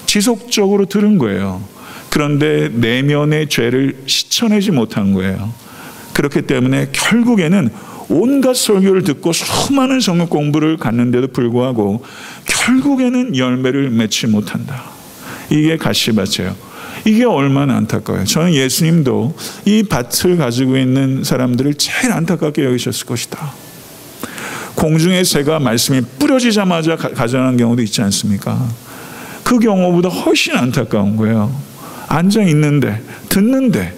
지속적으로 0.06 0.86
들은 0.86 1.18
거예요. 1.18 1.60
그런데 2.08 2.68
내면의 2.72 3.48
죄를 3.48 4.04
씻어내지 4.06 4.70
못한 4.70 5.12
거예요. 5.12 5.52
그렇기 6.12 6.42
때문에 6.42 6.90
결국에는 6.92 7.68
온갖 8.08 8.54
설교를 8.54 9.02
듣고 9.02 9.32
수많은 9.32 9.98
성경 9.98 10.28
공부를 10.28 10.76
갔는데도 10.76 11.28
불구하고 11.28 12.04
결국에는 12.46 13.36
열매를 13.36 13.90
맺지 13.90 14.28
못한다. 14.28 14.97
이게 15.50 15.76
가시밭이에요. 15.76 16.54
이게 17.04 17.24
얼마나 17.24 17.76
안타까워요. 17.76 18.24
저는 18.24 18.54
예수님도 18.54 19.36
이 19.64 19.82
밭을 19.84 20.36
가지고 20.36 20.76
있는 20.76 21.24
사람들을 21.24 21.74
제일 21.74 22.12
안타깝게 22.12 22.64
여기셨을 22.64 23.06
것이다. 23.06 23.52
공중의 24.74 25.24
새가 25.24 25.58
말씀이 25.58 26.02
뿌려지자마자 26.18 26.96
가져가는 26.96 27.56
경우도 27.56 27.82
있지 27.82 28.02
않습니까? 28.02 28.68
그 29.42 29.58
경우보다 29.58 30.08
훨씬 30.08 30.56
안타까운 30.56 31.16
거예요. 31.16 31.54
앉아 32.08 32.42
있는데, 32.42 33.02
듣는데, 33.28 33.94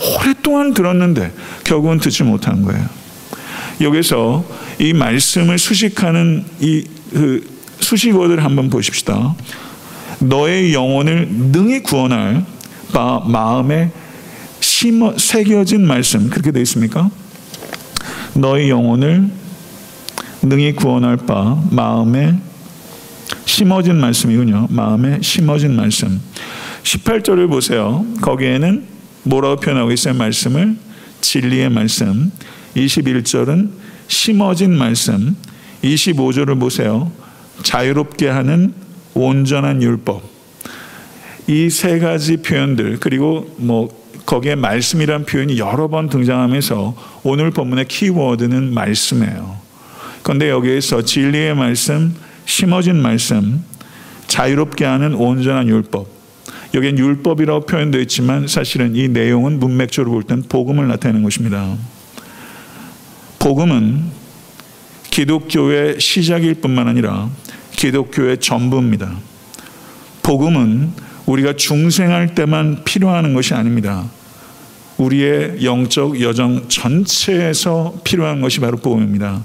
오랫동안 0.00 0.72
들었는데, 0.72 1.32
결국은 1.64 1.98
듣지 1.98 2.22
못한 2.22 2.62
거예요. 2.62 2.86
여기서 3.80 4.44
이 4.78 4.92
말씀을 4.92 5.58
수식하는 5.58 6.44
이 6.60 6.84
그 7.14 7.46
수식어들 7.78 8.42
한번 8.42 8.68
보십시다. 8.68 9.36
너의 10.28 10.72
영혼을 10.72 11.28
능히 11.30 11.82
구원할 11.82 12.44
바 12.92 13.20
마음에 13.26 13.90
심어 14.60 15.16
새겨진 15.18 15.86
말씀 15.86 16.30
그렇게 16.30 16.50
되어 16.50 16.62
있습니까? 16.62 17.10
너의 18.34 18.70
영혼을 18.70 19.30
능히 20.42 20.72
구원할 20.72 21.16
바 21.16 21.62
마음에 21.70 22.38
심어진 23.44 23.96
말씀이군요. 23.96 24.68
마음에 24.70 25.18
심어진 25.22 25.76
말씀. 25.76 26.20
18절을 26.82 27.48
보세요. 27.48 28.04
거기에는 28.20 28.84
뭐라고 29.22 29.56
표현하고 29.56 29.92
있어요? 29.92 30.14
말씀을 30.14 30.76
진리의 31.20 31.70
말씀. 31.70 32.30
21절은 32.76 33.70
심어진 34.08 34.76
말씀. 34.76 35.36
25절을 35.82 36.58
보세요. 36.58 37.10
자유롭게 37.62 38.28
하는 38.28 38.74
온전한 39.14 39.82
율법. 39.82 40.22
이 41.46 41.68
세 41.70 41.98
가지 41.98 42.38
표현들 42.38 42.98
그리고 43.00 43.52
뭐 43.58 43.88
거기에 44.24 44.54
말씀이란 44.54 45.26
표현이 45.26 45.58
여러 45.58 45.88
번 45.88 46.08
등장하면서 46.08 47.20
오늘 47.24 47.50
본문의 47.50 47.86
키워드는 47.86 48.72
말씀이에요. 48.72 49.56
그런데 50.22 50.48
여기에서 50.48 51.02
진리의 51.02 51.54
말씀, 51.54 52.14
심어진 52.46 52.96
말씀, 52.96 53.62
자유롭게 54.26 54.86
하는 54.86 55.14
온전한 55.14 55.68
율법. 55.68 56.08
여기엔 56.72 56.98
율법이라고 56.98 57.66
표현되어 57.66 58.00
있지만 58.00 58.48
사실은 58.48 58.96
이 58.96 59.08
내용은 59.08 59.58
문맥적으로 59.60 60.12
볼 60.12 60.22
땐 60.24 60.42
복음을 60.48 60.88
나타내는 60.88 61.22
것입니다. 61.22 61.76
복음은 63.38 64.02
기독교의 65.10 66.00
시작일 66.00 66.54
뿐만 66.54 66.88
아니라 66.88 67.28
기독교의 67.84 68.38
전부입니다. 68.38 69.14
복음은 70.22 70.92
우리가 71.26 71.52
중생할 71.52 72.34
때만 72.34 72.82
필요하는 72.84 73.34
것이 73.34 73.52
아닙니다. 73.52 74.06
우리의 74.96 75.62
영적 75.62 76.18
여정 76.22 76.68
전체에서 76.68 78.00
필요한 78.02 78.40
것이 78.40 78.60
바로 78.60 78.78
복음입니다. 78.78 79.44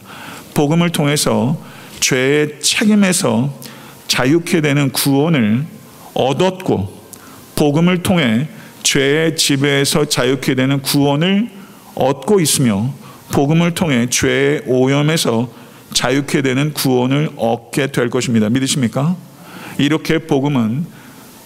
복음을 0.53 0.89
통해서 0.89 1.61
죄의 1.99 2.61
책임에서 2.61 3.53
자유케 4.07 4.61
되는 4.61 4.89
구원을 4.91 5.65
얻었고 6.13 6.97
복음을 7.55 8.03
통해 8.03 8.47
죄의 8.83 9.35
지배에서 9.35 10.05
자유케 10.05 10.55
되는 10.55 10.81
구원을 10.81 11.49
얻고 11.93 12.39
있으며 12.39 12.93
복음을 13.33 13.73
통해 13.73 14.07
죄의 14.09 14.63
오염에서 14.65 15.58
자유케 15.93 16.41
되는 16.41 16.73
구원을 16.73 17.29
얻게 17.35 17.87
될 17.91 18.09
것입니다. 18.09 18.49
믿으십니까? 18.49 19.15
이렇게 19.77 20.19
복음은 20.19 20.85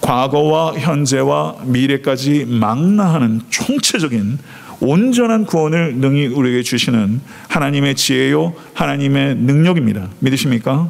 과거와 0.01 0.73
현재와 0.73 1.57
미래까지 1.63 2.45
망라하는 2.47 3.41
총체적인 3.49 4.37
온전한 4.81 5.45
구원을 5.45 5.95
능히 5.95 6.27
우리에게 6.27 6.61
주시는 6.61 7.21
하나님의 7.47 7.95
지혜요, 7.95 8.53
하나님의 8.73 9.35
능력입니다. 9.35 10.09
믿으십니까? 10.19 10.89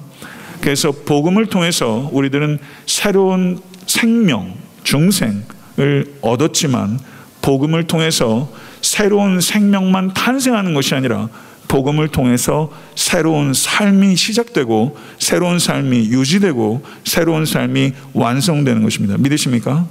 그래서 0.62 0.92
복음을 0.92 1.46
통해서 1.46 2.10
우리들은 2.12 2.58
새로운 2.88 3.60
생명, 3.86 4.56
중생을 4.84 6.16
얻었지만 6.22 7.00
복음을 7.44 7.84
통해서 7.84 8.52
새로운 8.82 9.42
생명만 9.42 10.14
탄생하는 10.14 10.74
것이 10.74 10.96
아니라 10.96 11.30
복음을 11.74 12.08
통해서 12.08 12.70
새로운 12.94 13.52
삶이 13.52 14.16
시작되고 14.16 14.96
새로운 15.18 15.58
삶이 15.58 16.12
유지되고 16.12 16.84
새로운 17.04 17.48
삶이 17.48 17.94
완성되는 18.14 18.84
것입니다. 18.84 19.18
믿으십니까? 19.18 19.88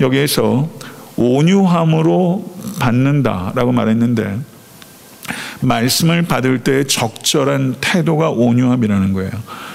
여기에서 0.00 0.68
온유함으로 1.16 2.44
받는다라고 2.78 3.72
말했는데 3.72 4.38
말씀을 5.60 6.22
받을 6.22 6.60
때 6.60 6.84
적절한 6.84 7.76
태도가 7.80 8.30
온유함이라는 8.30 9.12
거예요. 9.12 9.30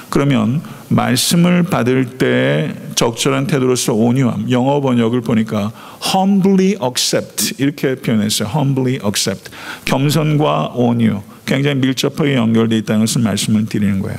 그러면 0.10 0.62
말씀을 0.90 1.64
받을 1.64 2.18
때 2.18 2.74
적절한 2.96 3.48
태도로서 3.48 3.94
온유함. 3.94 4.52
영어 4.52 4.80
번역을 4.80 5.22
보니까 5.22 5.72
humbly 6.04 6.78
accept 6.84 7.56
이렇게 7.58 7.96
표현했어요. 7.96 8.50
humbly 8.54 9.00
accept. 9.04 9.50
겸손과 9.86 10.74
온유. 10.76 11.22
굉장히 11.46 11.76
밀접하게 11.78 12.36
연결되어 12.36 12.78
있다는 12.80 13.02
것을 13.02 13.22
말씀을 13.22 13.66
드리는 13.66 14.00
거예요. 14.02 14.18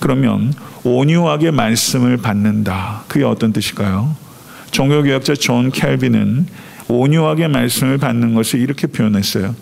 그러면 0.00 0.52
온유하게 0.84 1.50
말씀을 1.52 2.18
받는다. 2.18 3.04
그게 3.08 3.24
어떤 3.24 3.52
뜻일까요? 3.52 4.14
종교개혁자 4.70 5.34
존 5.34 5.70
캘빈은 5.70 6.46
온유하게 6.88 7.48
말씀을 7.48 7.98
받는 7.98 8.34
것을 8.34 8.60
이렇게 8.60 8.86
표현했어요. 8.86 9.54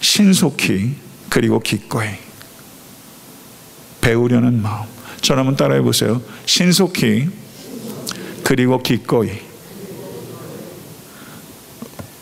신속히 0.00 0.94
그리고 1.28 1.60
기꺼이 1.60 2.08
배우려는 4.00 4.62
마음. 4.62 4.86
저를 5.20 5.40
한번 5.40 5.56
따라해 5.56 5.82
보세요. 5.82 6.22
신속히 6.46 7.28
그리고 8.44 8.82
기꺼이. 8.82 9.30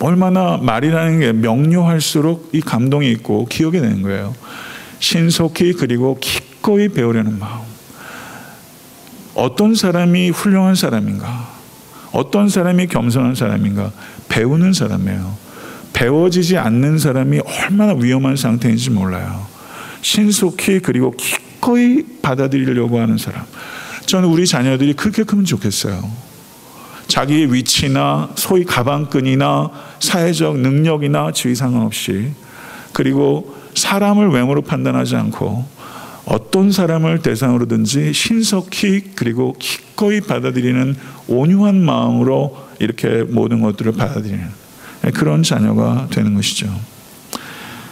얼마나 0.01 0.57
말이라는 0.57 1.21
게 1.21 1.33
명료할수록 1.33 2.51
이 2.53 2.61
감동이 2.61 3.11
있고 3.13 3.47
기억이 3.47 3.81
되는 3.81 4.03
거예요. 4.03 4.35
신속히 4.99 5.73
그리고 5.73 6.19
기꺼이 6.21 6.89
배우려는 6.89 7.39
마음. 7.39 7.61
어떤 9.35 9.75
사람이 9.75 10.31
훌륭한 10.31 10.75
사람인가? 10.75 11.55
어떤 12.13 12.49
사람이 12.49 12.87
겸손한 12.87 13.35
사람인가? 13.35 13.93
배우는 14.29 14.73
사람이에요. 14.73 15.46
배워지지 15.97 16.59
않는 16.59 16.99
사람이 16.99 17.41
얼마나 17.41 17.95
위험한 17.95 18.37
상태인지 18.37 18.91
몰라요. 18.91 19.47
신속히 20.03 20.81
그리고 20.81 21.11
기꺼이 21.13 22.03
받아들이려고 22.21 23.01
하는 23.01 23.17
사람. 23.17 23.47
저는 24.05 24.29
우리 24.29 24.47
자녀들이 24.47 24.93
그렇게 24.93 25.23
크면 25.25 25.47
좋겠어요. 25.47 26.27
자기의 27.09 27.51
위치나 27.53 28.29
소위 28.35 28.65
가방끈이나 28.65 29.71
사회적 30.01 30.59
능력이나 30.59 31.33
지위 31.33 31.55
상관없이 31.55 32.33
그리고 32.93 33.57
사람을 33.75 34.29
외모로 34.29 34.63
판단하지 34.63 35.17
않고 35.17 35.65
어떤 36.27 36.73
사람을 36.73 37.23
대상으로든지 37.23 38.13
신속히 38.13 39.13
그리고 39.15 39.55
기꺼이 39.59 40.21
받아들이는 40.21 40.95
온유한 41.29 41.83
마음으로 41.83 42.67
이렇게 42.81 43.23
모든 43.23 43.63
것들을 43.63 43.93
받아들이는 43.93 44.66
그런 45.13 45.43
자녀가 45.43 46.09
되는 46.11 46.35
것이죠. 46.35 46.69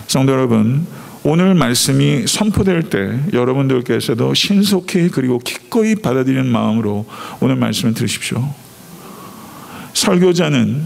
성도 0.07 0.33
여러분, 0.33 0.87
오늘 1.23 1.55
말씀이 1.55 2.27
선포될 2.27 2.83
때 2.91 3.19
여러분들께서도 3.33 4.35
신속히 4.35 5.09
그리고 5.09 5.39
기꺼이 5.39 5.95
받아들이는 5.95 6.47
마음으로 6.47 7.07
오늘 7.41 7.57
말씀을 7.57 7.95
들으십시오. 7.95 8.47
설교자는 9.95 10.83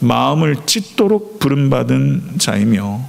마음을 0.00 0.56
찢도록 0.64 1.38
부름받은 1.38 2.38
자이며 2.38 3.00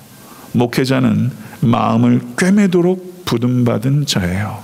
목회자는 0.51 1.31
마음을 1.61 2.21
꿰매도록 2.37 3.23
부름받은 3.25 4.05
자예요. 4.05 4.63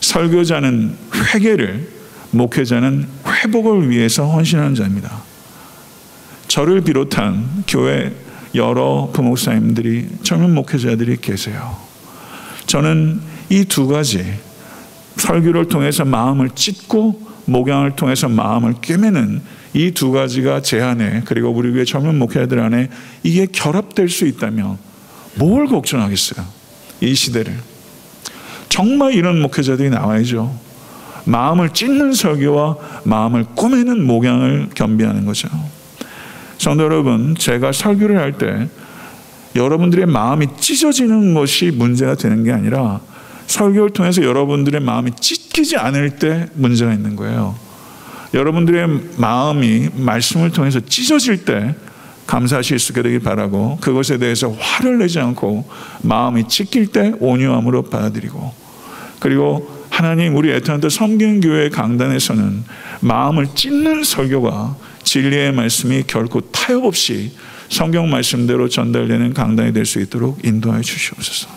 설교자는 0.00 0.96
회개를, 1.14 1.88
목회자는 2.32 3.06
회복을 3.26 3.90
위해서 3.90 4.26
헌신하는 4.26 4.74
자입니다. 4.74 5.29
저를 6.50 6.80
비롯한 6.80 7.62
교회 7.68 8.12
여러 8.56 9.08
부목사님들이 9.12 10.08
젊은 10.24 10.52
목회자들이 10.52 11.18
계세요. 11.18 11.76
저는 12.66 13.20
이 13.50 13.64
두 13.66 13.86
가지 13.86 14.24
설교를 15.16 15.68
통해서 15.68 16.04
마음을 16.04 16.50
찢고 16.50 17.22
목양을 17.44 17.94
통해서 17.94 18.28
마음을 18.28 18.74
꿰매는 18.82 19.42
이 19.74 19.92
두 19.92 20.10
가지가 20.10 20.62
제 20.62 20.80
안에 20.80 21.22
그리고 21.24 21.50
우리 21.50 21.70
교회 21.70 21.84
젊은 21.84 22.18
목회자들 22.18 22.58
안에 22.58 22.88
이게 23.22 23.46
결합될 23.46 24.08
수 24.08 24.26
있다면 24.26 24.76
뭘 25.36 25.68
걱정하겠어요? 25.68 26.44
이 27.00 27.14
시대를 27.14 27.56
정말 28.68 29.14
이런 29.14 29.40
목회자들이 29.40 29.90
나와야죠. 29.90 30.52
마음을 31.26 31.70
찢는 31.70 32.12
설교와 32.12 32.76
마음을 33.04 33.44
꾸매는 33.54 34.04
목양을 34.04 34.70
겸비하는 34.74 35.26
거죠. 35.26 35.48
성도 36.60 36.84
여러분, 36.84 37.34
제가 37.36 37.72
설교를 37.72 38.18
할 38.18 38.32
때 38.32 38.68
여러분들의 39.56 40.04
마음이 40.04 40.46
찢어지는 40.60 41.32
것이 41.32 41.70
문제가 41.70 42.14
되는 42.14 42.44
게 42.44 42.52
아니라 42.52 43.00
설교를 43.46 43.94
통해서 43.94 44.22
여러분들의 44.22 44.78
마음이 44.82 45.12
찢기지 45.18 45.78
않을 45.78 46.18
때 46.18 46.48
문제가 46.52 46.92
있는 46.92 47.16
거예요. 47.16 47.56
여러분들의 48.34 48.88
마음이 49.16 49.88
말씀을 49.96 50.50
통해서 50.50 50.80
찢어질 50.80 51.46
때 51.46 51.74
감사하실 52.26 52.78
수 52.78 52.92
있게 52.92 53.02
되길 53.04 53.20
바라고 53.20 53.78
그것에 53.80 54.18
대해서 54.18 54.50
화를 54.50 54.98
내지 54.98 55.18
않고 55.18 55.66
마음이 56.02 56.46
찢길 56.46 56.88
때 56.88 57.14
온유함으로 57.20 57.84
받아들이고 57.84 58.52
그리고 59.18 59.86
하나님 59.88 60.36
우리 60.36 60.50
에트란타 60.50 60.90
섬기는 60.90 61.40
교회 61.40 61.70
강단에서는 61.70 62.64
마음을 63.00 63.48
찢는 63.54 64.04
설교가 64.04 64.76
진리의 65.10 65.50
말씀이 65.50 66.04
결코 66.06 66.40
타협 66.40 66.84
없이 66.84 67.32
성경 67.68 68.08
말씀대로 68.10 68.68
전달되는 68.68 69.34
강단이 69.34 69.72
될 69.72 69.84
수 69.84 70.00
있도록 70.00 70.44
인도하여 70.44 70.82
주시옵소서. 70.82 71.48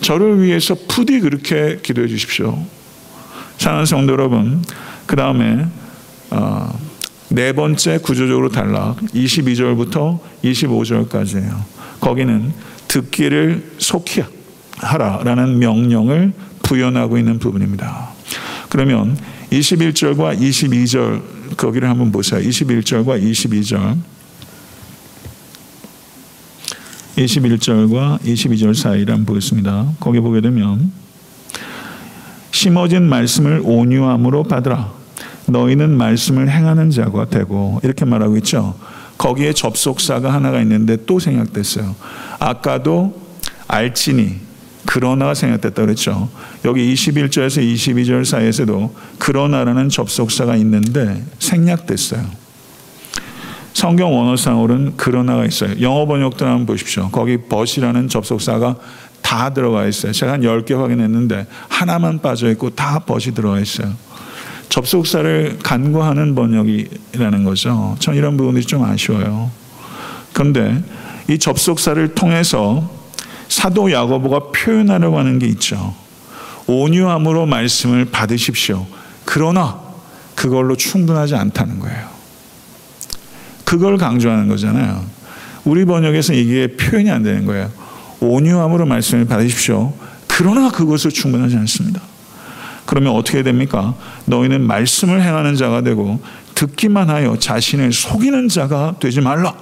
저를 0.00 0.40
위해서 0.40 0.76
부디 0.86 1.18
그렇게 1.18 1.80
기도해 1.82 2.06
주십시오. 2.06 2.56
사랑하는 3.58 3.84
성도 3.84 4.12
여러분, 4.12 4.62
그 5.06 5.16
다음에 5.16 5.66
어, 6.30 6.78
네 7.30 7.52
번째 7.52 7.98
구조적으로 7.98 8.48
단락 8.48 8.98
22절부터 9.00 10.20
25절까지예요. 10.44 11.64
거기는 11.98 12.52
듣기를 12.86 13.72
속히 13.78 14.22
하라라는 14.76 15.58
명령을 15.58 16.32
부연하고 16.62 17.18
있는 17.18 17.40
부분입니다. 17.40 18.10
그러면 18.68 19.18
21절과 19.50 20.38
22절 20.38 21.39
거기를 21.56 21.88
한번 21.88 22.12
보세요. 22.12 22.40
21절과 22.40 23.22
22절. 23.22 23.96
21절과 27.16 28.20
22절 28.20 28.74
사이를 28.74 29.12
한번 29.14 29.26
보겠습니다. 29.26 29.92
거기 30.00 30.20
보게 30.20 30.40
되면 30.40 30.92
심어진 32.52 33.08
말씀을 33.08 33.62
온유함으로 33.64 34.44
받으라. 34.44 34.92
너희는 35.46 35.96
말씀을 35.96 36.50
행하는 36.50 36.90
자가 36.90 37.26
되고 37.26 37.80
이렇게 37.82 38.04
말하고 38.04 38.36
있죠. 38.38 38.74
거기에 39.18 39.52
접속사가 39.52 40.32
하나가 40.32 40.60
있는데 40.62 40.96
또 41.04 41.18
생략됐어요. 41.18 41.94
아까도 42.38 43.20
알지니 43.68 44.49
그러나가 44.90 45.34
생략됐다 45.34 45.82
그랬죠. 45.82 46.28
여기 46.64 46.92
21절에서 46.92 47.62
22절 47.62 48.24
사이에서도 48.24 48.92
그러나라는 49.20 49.88
접속사가 49.88 50.56
있는데 50.56 51.22
생략됐어요. 51.38 52.26
성경 53.72 54.18
원어상으로는 54.18 54.96
그러나가 54.96 55.44
있어요. 55.44 55.80
영어 55.80 56.06
번역도 56.06 56.44
한번 56.44 56.66
보십시오. 56.66 57.08
거기 57.12 57.36
벗이라는 57.36 58.08
접속사가 58.08 58.78
다 59.22 59.54
들어가 59.54 59.86
있어요. 59.86 60.10
제가 60.10 60.32
한 60.32 60.40
10개 60.40 60.74
확인했는데 60.76 61.46
하나만 61.68 62.20
빠져 62.20 62.50
있고 62.50 62.70
다 62.70 62.98
벗이 62.98 63.32
들어가 63.32 63.60
있어요. 63.60 63.92
접속사를 64.70 65.60
간과하는 65.62 66.34
번역이라는 66.34 67.44
거죠. 67.44 67.94
전 68.00 68.16
이런 68.16 68.36
부분이 68.36 68.62
좀 68.62 68.82
아쉬워요. 68.82 69.52
그런데 70.32 70.82
이 71.28 71.38
접속사를 71.38 72.16
통해서 72.16 72.99
사도 73.50 73.90
야고보가 73.90 74.52
표현하려고 74.52 75.18
하는 75.18 75.38
게 75.40 75.46
있죠. 75.48 75.94
온유함으로 76.68 77.46
말씀을 77.46 78.06
받으십시오. 78.06 78.86
그러나 79.24 79.80
그걸로 80.36 80.76
충분하지 80.76 81.34
않다는 81.34 81.80
거예요. 81.80 82.08
그걸 83.64 83.98
강조하는 83.98 84.46
거잖아요. 84.48 85.04
우리 85.64 85.84
번역에서 85.84 86.32
이게 86.32 86.68
표현이 86.76 87.10
안 87.10 87.24
되는 87.24 87.44
거예요. 87.44 87.70
온유함으로 88.20 88.86
말씀을 88.86 89.26
받으십시오. 89.26 89.92
그러나 90.28 90.70
그것을 90.70 91.10
충분하지 91.10 91.56
않습니다. 91.56 92.00
그러면 92.86 93.14
어떻게 93.14 93.42
됩니까? 93.42 93.94
너희는 94.26 94.62
말씀을 94.62 95.22
행하는 95.22 95.56
자가 95.56 95.82
되고 95.82 96.20
듣기만 96.54 97.10
하여 97.10 97.36
자신을 97.36 97.92
속이는 97.92 98.48
자가 98.48 98.94
되지 99.00 99.20
말라. 99.20 99.54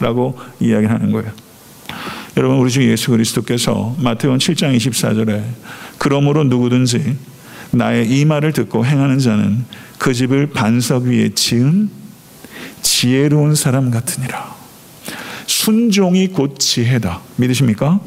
라고 0.00 0.36
이야기하는 0.58 1.12
거예요. 1.12 1.30
여러분 2.40 2.56
우리 2.56 2.70
주 2.70 2.82
예수 2.90 3.10
그리스도께서 3.10 3.94
마태복음 3.98 4.38
7장 4.38 4.74
24절에 4.74 5.44
그러므로 5.98 6.42
누구든지 6.44 7.14
나의 7.70 8.08
이 8.08 8.24
말을 8.24 8.54
듣고 8.54 8.86
행하는 8.86 9.18
자는 9.18 9.66
그 9.98 10.14
집을 10.14 10.46
반석 10.46 11.02
위에 11.02 11.34
지은 11.34 11.90
지혜로운 12.80 13.54
사람 13.54 13.90
같으니라. 13.90 14.54
순종이 15.44 16.28
곧 16.28 16.58
지혜다. 16.58 17.20
믿으십니까? 17.36 18.00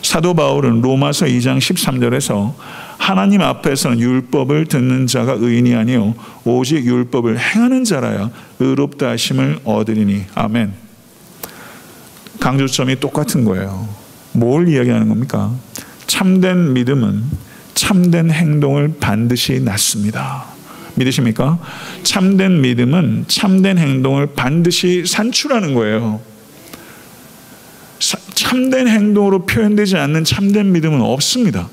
사도 0.00 0.32
바울은 0.32 0.80
로마서 0.80 1.26
2장 1.26 1.58
13절에서 1.58 2.54
하나님 2.96 3.42
앞에서는 3.42 4.00
율법을 4.00 4.68
듣는 4.68 5.06
자가 5.06 5.34
의인이 5.38 5.74
아니요 5.74 6.14
오직 6.46 6.82
율법을 6.82 7.38
행하는 7.38 7.84
자라야 7.84 8.30
의롭다 8.58 9.10
하심을 9.10 9.58
얻으리니 9.64 10.24
아멘. 10.34 10.85
강조점이 12.46 13.00
똑같은 13.00 13.44
거예요. 13.44 13.88
뭘 14.30 14.68
이야기하는 14.68 15.08
겁니까? 15.08 15.52
참된 16.06 16.74
믿음은 16.74 17.24
참된 17.74 18.30
행동을 18.30 18.94
반드시 19.00 19.58
낳습니다. 19.58 20.44
믿으십니까? 20.94 21.58
참된 22.04 22.60
믿음은 22.60 23.24
참된 23.26 23.78
행동을 23.78 24.28
반드시 24.36 25.04
산출하는 25.04 25.74
거예요. 25.74 26.20
참된 28.34 28.86
행동으로 28.86 29.44
표현되지 29.44 29.96
않는 29.96 30.22
참된 30.22 30.70
믿음은 30.70 31.00
없습니다. 31.00 31.68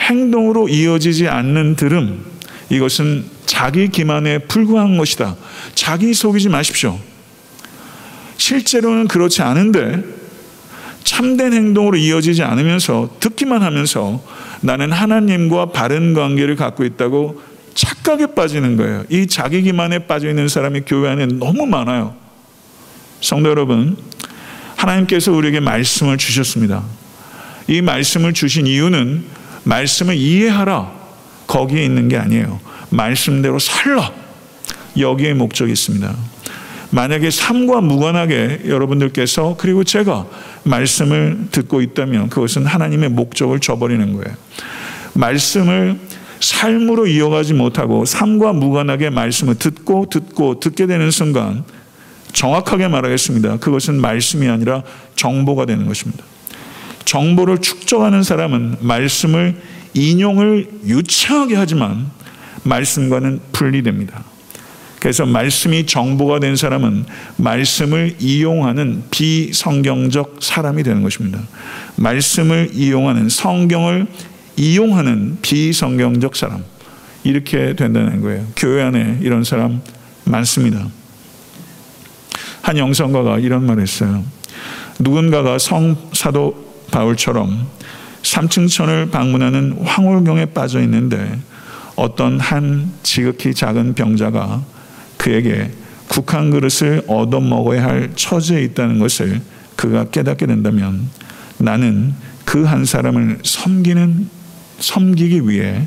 행동으로 0.00 0.68
이어지지 0.68 1.28
않는 1.28 1.76
들음, 1.76 2.24
이것은 2.68 3.26
자기 3.46 3.86
기만에 3.90 4.38
불과한 4.38 4.96
것이다. 4.96 5.36
자기 5.76 6.14
속이지 6.14 6.48
마십시오. 6.48 6.98
실제로는 8.40 9.06
그렇지 9.06 9.42
않은데 9.42 10.02
참된 11.04 11.52
행동으로 11.52 11.98
이어지지 11.98 12.42
않으면서 12.42 13.10
듣기만 13.20 13.62
하면서 13.62 14.22
나는 14.62 14.92
하나님과 14.92 15.72
바른 15.72 16.14
관계를 16.14 16.56
갖고 16.56 16.84
있다고 16.84 17.42
착각에 17.74 18.34
빠지는 18.34 18.76
거예요. 18.76 19.04
이 19.10 19.26
자기 19.26 19.62
기만에 19.62 20.06
빠져 20.06 20.28
있는 20.28 20.48
사람이 20.48 20.82
교회 20.86 21.10
안에 21.10 21.26
너무 21.26 21.66
많아요. 21.66 22.16
성도 23.20 23.50
여러분, 23.50 23.96
하나님께서 24.76 25.32
우리에게 25.32 25.60
말씀을 25.60 26.16
주셨습니다. 26.16 26.82
이 27.68 27.82
말씀을 27.82 28.32
주신 28.32 28.66
이유는 28.66 29.24
말씀을 29.64 30.16
이해하라. 30.16 30.90
거기에 31.46 31.84
있는 31.84 32.08
게 32.08 32.16
아니에요. 32.16 32.58
말씀대로 32.88 33.58
살라. 33.58 34.12
여기에 34.98 35.34
목적이 35.34 35.72
있습니다. 35.72 36.29
만약에 36.90 37.30
삶과 37.30 37.80
무관하게 37.82 38.62
여러분들께서 38.66 39.56
그리고 39.58 39.84
제가 39.84 40.26
말씀을 40.64 41.46
듣고 41.52 41.82
있다면 41.82 42.28
그것은 42.28 42.66
하나님의 42.66 43.10
목적을 43.10 43.60
저버리는 43.60 44.12
거예요. 44.12 44.36
말씀을 45.14 45.98
삶으로 46.40 47.06
이어가지 47.06 47.54
못하고 47.54 48.04
삶과 48.04 48.54
무관하게 48.54 49.10
말씀을 49.10 49.56
듣고 49.56 50.06
듣고 50.10 50.58
듣게 50.58 50.86
되는 50.86 51.10
순간 51.10 51.64
정확하게 52.32 52.88
말하겠습니다. 52.88 53.58
그것은 53.58 54.00
말씀이 54.00 54.48
아니라 54.48 54.82
정보가 55.16 55.66
되는 55.66 55.86
것입니다. 55.86 56.24
정보를 57.04 57.58
축적하는 57.58 58.22
사람은 58.22 58.78
말씀을 58.80 59.56
인용을 59.94 60.68
유창하게 60.86 61.56
하지만 61.56 62.10
말씀과는 62.62 63.40
분리됩니다. 63.52 64.22
그래서 65.00 65.24
말씀이 65.26 65.86
정보가 65.86 66.40
된 66.40 66.56
사람은 66.56 67.06
말씀을 67.36 68.16
이용하는 68.20 69.04
비성경적 69.10 70.36
사람이 70.40 70.82
되는 70.82 71.02
것입니다. 71.02 71.40
말씀을 71.96 72.70
이용하는 72.74 73.28
성경을 73.30 74.06
이용하는 74.56 75.38
비성경적 75.40 76.36
사람. 76.36 76.62
이렇게 77.24 77.74
된다는 77.74 78.20
거예요. 78.20 78.46
교회 78.56 78.82
안에 78.82 79.18
이런 79.20 79.44
사람 79.44 79.80
많습니다. 80.24 80.86
한 82.62 82.76
영성가가 82.76 83.38
이런 83.38 83.64
말을 83.66 83.82
했어요. 83.82 84.22
누군가가 84.98 85.58
성 85.58 85.96
사도 86.12 86.82
바울처럼 86.90 87.68
삼층천을 88.22 89.10
방문하는 89.10 89.78
황홀경에 89.84 90.46
빠져 90.46 90.80
있는데 90.82 91.38
어떤 91.96 92.38
한 92.38 92.92
지극히 93.02 93.54
작은 93.54 93.94
병자가 93.94 94.62
그에게 95.20 95.70
국한 96.08 96.50
그릇을 96.50 97.04
얻어 97.06 97.40
먹어야 97.40 97.84
할 97.84 98.10
처지에 98.16 98.62
있다는 98.62 98.98
것을 98.98 99.42
그가 99.76 100.04
깨닫게 100.04 100.46
된다면 100.46 101.10
나는 101.58 102.14
그 102.46 102.64
한 102.64 102.86
사람을 102.86 103.40
섬기는 103.44 104.28
섬기기 104.80 105.46
위해 105.46 105.86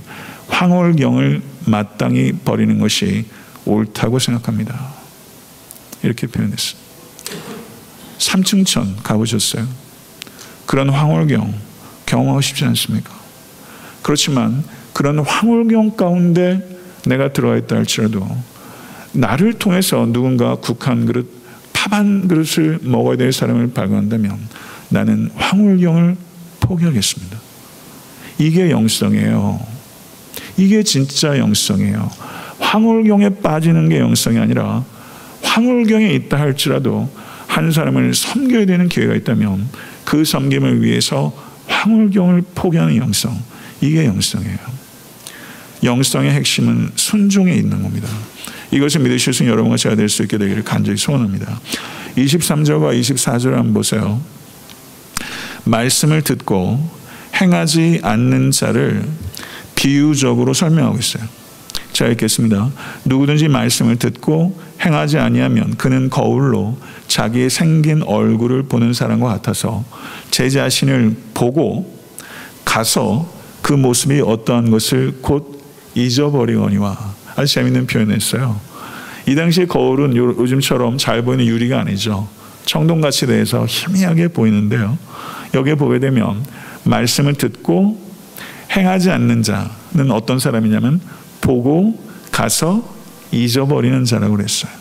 황홀경을 0.50 1.42
마땅히 1.66 2.32
버리는 2.46 2.78
것이 2.78 3.26
옳다고 3.66 4.20
생각합니다. 4.20 4.94
이렇게 6.04 6.28
표현했어요. 6.28 6.80
삼층천 8.20 8.98
가보셨어요? 8.98 9.68
그런 10.68 10.90
황홀경 10.90 11.54
경험하고 12.06 12.40
싶지 12.42 12.66
않습니까? 12.66 13.12
그렇지만 14.04 14.64
그런 14.94 15.20
황홀경 15.20 15.98
가운데 15.98 16.62
내가 17.08 17.34
들어가 17.34 17.58
있다 17.58 17.78
할지라도 17.78 18.53
나를 19.14 19.54
통해서 19.54 20.06
누군가 20.12 20.56
국 20.56 20.88
한 20.88 21.06
그릇, 21.06 21.30
팝한 21.72 22.28
그릇을 22.28 22.80
먹어야 22.82 23.18
될 23.18 23.32
사람을 23.32 23.72
발견한다면 23.74 24.38
나는 24.90 25.30
황홀경을 25.36 26.16
포기하겠습니다. 26.60 27.38
이게 28.40 28.70
영성이에요. 28.72 29.60
이게 30.58 30.84
진짜 30.84 31.38
영성이에요. 31.38 32.10
황홀경에 32.60 33.30
빠지는 33.42 33.90
게 33.90 34.00
영성이 34.00 34.40
아니라 34.40 34.84
황홀경에 35.42 36.10
있다 36.14 36.40
할지라도 36.40 37.10
한 37.48 37.72
사람을 37.72 38.14
섬겨야 38.14 38.66
되는 38.66 38.90
기회가 38.90 39.14
있다면 39.16 39.68
그 40.06 40.26
섬김을 40.26 40.82
위해서 40.82 41.34
황홀경을 41.68 42.44
포기하는 42.56 42.98
영성. 42.98 43.38
이게 43.82 44.06
영성이에요. 44.06 44.58
영성의 45.84 46.32
핵심은 46.32 46.92
순종에 46.96 47.54
있는 47.54 47.84
겁니다. 47.84 48.08
이것을 48.74 49.02
믿으실 49.02 49.34
수 49.34 49.44
있는 49.44 49.54
여러분과 49.54 49.78
제가 49.78 49.96
될 49.96 50.10
수 50.10 50.24
있게 50.24 50.38
되기를 50.38 50.64
간절히 50.64 50.98
소원합니다. 50.98 51.60
23절과 52.18 53.00
24절 53.00 53.52
한번 53.52 53.74
보세요. 53.74 54.20
말씀을 55.64 56.24
듣고 56.24 56.90
행하지 57.40 58.02
않는 58.04 58.52
자를 58.52 59.04
비유적으로 59.76 60.54
설명하고 60.54 60.98
있어요. 60.98 61.24
자 61.94 62.08
읽겠습니다. 62.08 62.72
누구든지 63.06 63.48
말씀을 63.48 63.98
듣고 63.98 64.60
행하지 64.84 65.20
아니하면 65.20 65.76
그는 65.78 66.10
거울로 66.10 66.78
자기의 67.08 67.50
생긴 67.52 68.02
얼굴을 68.02 68.64
보는 68.64 68.94
사람과 68.94 69.30
같아서 69.30 69.84
제 70.32 70.50
자신을 70.50 71.16
보고 71.36 72.00
가서 72.66 73.32
그 73.62 73.74
모습이 73.74 74.22
어떠한 74.22 74.72
것을 74.72 75.20
곧 75.22 75.62
잊어버리거니와 75.96 77.23
아주 77.36 77.54
재밌는 77.54 77.88
표현했어요. 77.88 78.60
이 79.26 79.36
당시에 79.36 79.66
거울은 79.66 80.16
요즘처럼 80.16 80.98
잘 80.98 81.22
보이는 81.22 81.46
유리가 81.46 81.80
아니죠. 81.80 82.28
청동같이 82.66 83.26
돼서 83.26 83.66
희미하게 83.66 84.30
보이는데요. 84.30 84.98
여기에 85.54 85.76
보게 85.76 86.00
되면 86.00 86.44
말씀을 86.84 87.36
듣고 87.36 88.02
행하지 88.72 89.12
않는 89.12 89.44
자는 89.44 90.12
어떤 90.12 90.40
사람이냐면 90.40 91.00
보고 91.42 92.00
가서 92.32 92.94
잊어버리는 93.32 94.04
자라고 94.06 94.36
그랬어요. 94.36 94.72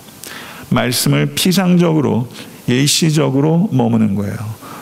말씀을 0.70 1.34
피상적으로 1.34 2.28
일시적으로 2.66 3.68
머무는 3.72 4.14
거예요. 4.14 4.36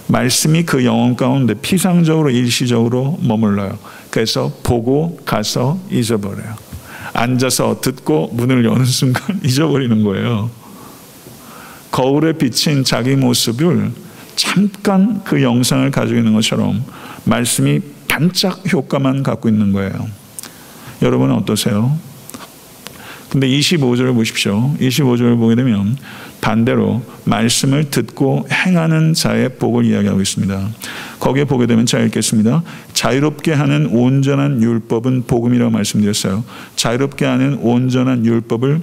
말씀이 0.07 0.65
그 0.65 0.85
영혼 0.85 1.17
가운데 1.17 1.55
피상적으로 1.55 2.31
일시적으로 2.31 3.19
머물러요. 3.23 3.79
그래서 4.11 4.53
보고 4.63 5.19
가서 5.25 5.79
잊어버려요. 5.91 6.70
앉아서 7.13 7.81
듣고 7.81 8.31
문을 8.33 8.65
여는 8.65 8.85
순간 8.87 9.41
잊어버리는 9.45 10.03
거예요. 10.05 10.51
거울에 11.91 12.33
비친 12.33 12.85
자기 12.85 13.17
모습을 13.17 13.91
잠깐 14.37 15.23
그 15.25 15.43
영상을 15.43 15.91
가지고 15.91 16.19
있는 16.19 16.35
것처럼 16.35 16.85
말씀이 17.25 17.81
반짝 18.09 18.73
효과만 18.73 19.23
갖고 19.23 19.49
있는 19.49 19.73
거예요. 19.73 20.09
여러분은 21.03 21.35
어떠세요? 21.35 21.99
근데 23.29 23.47
25절을 23.47 24.15
보십시오. 24.15 24.75
25절을 24.81 25.39
보게 25.39 25.55
되면 25.55 25.97
반대로 26.41 27.03
말씀을 27.25 27.91
듣고 27.91 28.47
행하는 28.51 29.15
자의 29.15 29.49
복을 29.57 29.85
이야기하고 29.85 30.21
있습니다. 30.21 30.69
거기에 31.21 31.45
보게 31.45 31.67
되면 31.67 31.87
자 31.87 32.01
읽겠습니다. 32.01 32.63
자유롭게 32.95 33.53
하는 33.53 33.87
온전한 33.87 34.63
율법은 34.63 35.25
복음이라고 35.27 35.71
말씀드렸어요. 35.71 36.43
자유롭게 36.77 37.27
하는 37.27 37.59
온전한 37.59 38.25
율법을 38.25 38.81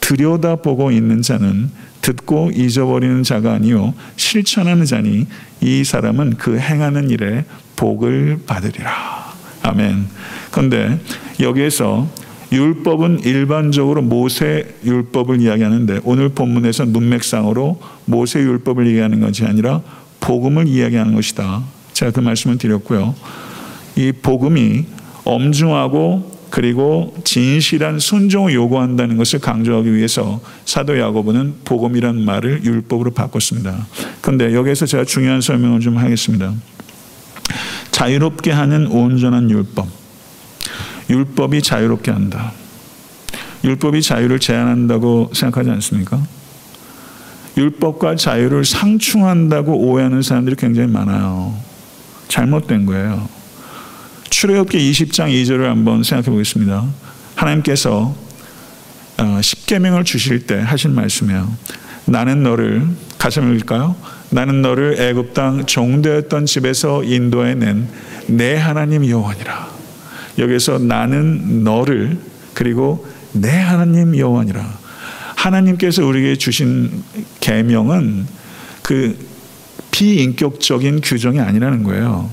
들여다보고 0.00 0.92
있는 0.92 1.22
자는 1.22 1.70
듣고 2.02 2.50
잊어버리는 2.54 3.22
자가 3.22 3.54
아니요 3.54 3.92
실천하는 4.16 4.84
자니 4.84 5.26
이 5.60 5.84
사람은 5.84 6.34
그 6.38 6.58
행하는 6.58 7.10
일에 7.10 7.44
복을 7.76 8.40
받으리라. 8.46 8.92
아멘. 9.62 10.06
그런데 10.50 11.00
여기에서 11.40 12.08
율법은 12.50 13.20
일반적으로 13.24 14.00
모세 14.00 14.74
율법을 14.84 15.40
이야기하는데 15.40 16.00
오늘 16.04 16.30
본문에서 16.30 16.86
문맥상으로 16.86 17.80
모세 18.06 18.40
율법을 18.40 18.86
얘기하는 18.86 19.20
것이 19.20 19.44
아니라 19.44 19.82
복음을 20.20 20.66
이야기하는 20.66 21.14
것이다. 21.14 21.62
제가 21.98 22.12
그 22.12 22.20
말씀을 22.20 22.58
드렸고요. 22.58 23.12
이 23.96 24.12
복음이 24.12 24.84
엄중하고 25.24 26.38
그리고 26.48 27.12
진실한 27.24 27.98
순종을 27.98 28.54
요구한다는 28.54 29.16
것을 29.16 29.40
강조하기 29.40 29.92
위해서 29.92 30.40
사도 30.64 30.96
야고보는 30.96 31.56
복음이란 31.64 32.24
말을 32.24 32.64
율법으로 32.64 33.10
바꿨습니다. 33.10 33.88
그런데 34.20 34.54
여기에서 34.54 34.86
제가 34.86 35.04
중요한 35.04 35.40
설명을 35.40 35.80
좀 35.80 35.96
하겠습니다. 35.96 36.54
자유롭게 37.90 38.52
하는 38.52 38.86
온전한 38.86 39.50
율법. 39.50 39.88
율법이 41.10 41.62
자유롭게 41.62 42.12
한다. 42.12 42.52
율법이 43.64 44.02
자유를 44.02 44.38
제한한다고 44.38 45.32
생각하지 45.34 45.70
않습니까? 45.70 46.22
율법과 47.56 48.14
자유를 48.14 48.64
상충한다고 48.64 49.76
오해하는 49.76 50.22
사람들이 50.22 50.54
굉장히 50.54 50.88
많아요. 50.92 51.67
잘못된 52.28 52.86
거예요. 52.86 53.28
출애굽기 54.30 54.78
20장 54.92 55.30
2절을 55.30 55.64
한번 55.64 56.02
생각해 56.02 56.30
보겠습니다. 56.30 56.84
하나님께서 57.34 58.14
어, 59.18 59.40
십계명을 59.42 60.04
주실 60.04 60.46
때 60.46 60.60
하신 60.60 60.94
말씀이에요. 60.94 61.52
나는 62.04 62.42
너를 62.42 62.86
가슴 63.18 63.52
읽을까요? 63.52 63.96
나는 64.30 64.62
너를 64.62 65.00
애굽 65.00 65.34
땅 65.34 65.66
종되었던 65.66 66.46
집에서 66.46 67.02
인도해 67.02 67.54
낸내 67.54 68.56
하나님 68.56 69.06
여호와니라. 69.06 69.68
여기서 70.38 70.78
나는 70.78 71.64
너를 71.64 72.18
그리고 72.54 73.06
내 73.32 73.50
하나님 73.50 74.16
여호와니라. 74.16 74.78
하나님께서 75.36 76.04
우리에게 76.04 76.36
주신 76.36 77.02
계명은 77.40 78.26
그 78.82 79.16
비인격적인 79.98 81.00
규정이 81.00 81.40
아니라는 81.40 81.82
거예요. 81.82 82.30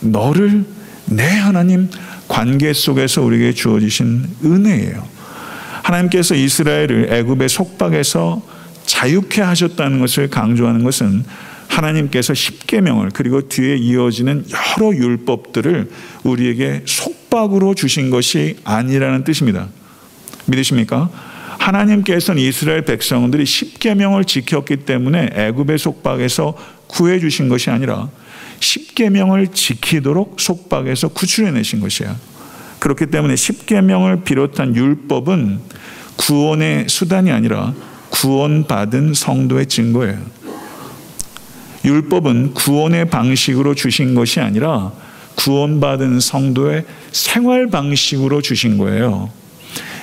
너를 0.00 0.64
내 1.06 1.24
하나님 1.24 1.90
관계 2.28 2.72
속에서 2.72 3.20
우리에게 3.22 3.52
주어지신 3.52 4.28
은혜예요. 4.44 5.04
하나님께서 5.82 6.36
이스라엘을 6.36 7.08
애굽의 7.12 7.48
속박에서 7.48 8.42
자유케 8.86 9.42
하셨다는 9.42 9.98
것을 9.98 10.30
강조하는 10.30 10.84
것은 10.84 11.24
하나님께서 11.66 12.32
십계명을 12.32 13.10
그리고 13.12 13.48
뒤에 13.48 13.74
이어지는 13.76 14.44
여러 14.78 14.94
율법들을 14.94 15.90
우리에게 16.22 16.82
속박으로 16.86 17.74
주신 17.74 18.10
것이 18.10 18.56
아니라는 18.62 19.24
뜻입니다. 19.24 19.66
믿으십니까? 20.46 21.10
하나님께서는 21.68 22.40
이스라엘 22.40 22.82
백성들이 22.82 23.44
십계명을 23.44 24.24
지켰기 24.24 24.78
때문에 24.78 25.30
애굽의 25.34 25.78
속박에서 25.78 26.54
구해 26.86 27.18
주신 27.18 27.48
것이 27.48 27.70
아니라 27.70 28.08
십계명을 28.60 29.48
지키도록 29.48 30.40
속박에서 30.40 31.08
구출해 31.08 31.50
내신 31.50 31.80
것이야. 31.80 32.16
그렇기 32.78 33.06
때문에 33.06 33.36
십계명을 33.36 34.22
비롯한 34.24 34.74
율법은 34.74 35.60
구원의 36.16 36.88
수단이 36.88 37.30
아니라 37.30 37.74
구원받은 38.10 39.14
성도의 39.14 39.66
증거예요. 39.66 40.18
율법은 41.84 42.54
구원의 42.54 43.10
방식으로 43.10 43.74
주신 43.74 44.14
것이 44.14 44.40
아니라 44.40 44.92
구원받은 45.36 46.18
성도의 46.20 46.84
생활 47.12 47.68
방식으로 47.68 48.42
주신 48.42 48.78
거예요. 48.78 49.30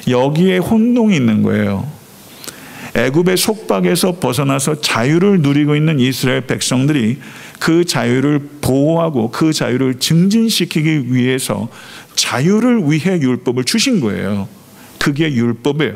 여기에 0.08 0.58
혼동이 0.60 1.16
있는 1.16 1.42
거예요. 1.42 1.88
애굽의 2.96 3.36
속박에서 3.36 4.20
벗어나서 4.20 4.80
자유를 4.80 5.42
누리고 5.42 5.76
있는 5.76 6.00
이스라엘 6.00 6.42
백성들이 6.48 7.18
그 7.60 7.84
자유를 7.84 8.40
보호하고 8.62 9.32
그 9.32 9.52
자유를 9.52 10.00
증진시키기 10.00 11.14
위해서 11.14 11.68
자유를 12.16 12.84
위해 12.90 13.20
율법을 13.20 13.66
주신 13.66 14.00
거예요. 14.00 14.48
그게 14.98 15.32
율법이에요. 15.32 15.96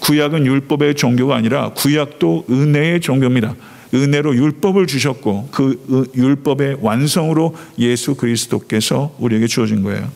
구약은 0.00 0.46
율법의 0.46 0.94
종교가 0.94 1.36
아니라 1.36 1.70
구약도 1.70 2.46
은혜의 2.50 3.00
종교입니다. 3.00 3.54
은혜로 3.92 4.36
율법을 4.36 4.86
주셨고 4.86 5.48
그 5.50 6.10
율법의 6.14 6.78
완성으로 6.80 7.56
예수 7.78 8.14
그리스도께서 8.14 9.14
우리에게 9.18 9.46
주어진 9.46 9.82
거예요. 9.82 10.10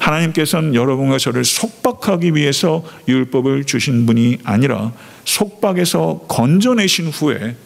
하나님께서는 0.00 0.74
여러분과 0.74 1.18
저를 1.18 1.44
속박하기 1.44 2.34
위해서 2.34 2.82
율법을 3.06 3.64
주신 3.64 4.06
분이 4.06 4.38
아니라 4.44 4.92
속박에서 5.24 6.24
건져내신 6.26 7.08
후에 7.08 7.56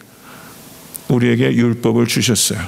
우리에게 1.07 1.53
율법을 1.53 2.07
주셨어요. 2.07 2.59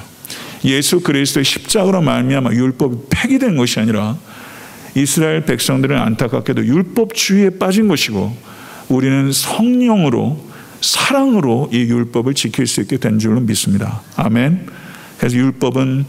예수 0.64 1.00
그리스도의 1.00 1.44
십자가로 1.44 2.00
말미암아 2.00 2.52
율법이 2.52 2.96
폐기된 3.10 3.56
것이 3.56 3.78
아니라 3.78 4.16
이스라엘 4.94 5.44
백성들은 5.44 5.96
안타깝게도 5.96 6.66
율법주의에 6.66 7.50
빠진 7.58 7.88
것이고 7.88 8.36
우리는 8.88 9.30
성령으로 9.30 10.48
사랑으로 10.80 11.68
이 11.72 11.78
율법을 11.78 12.34
지킬 12.34 12.66
수 12.66 12.80
있게 12.80 12.96
된 12.96 13.18
줄로 13.18 13.40
믿습니다. 13.40 14.02
아멘. 14.16 14.66
그래서 15.18 15.36
율법은 15.36 16.06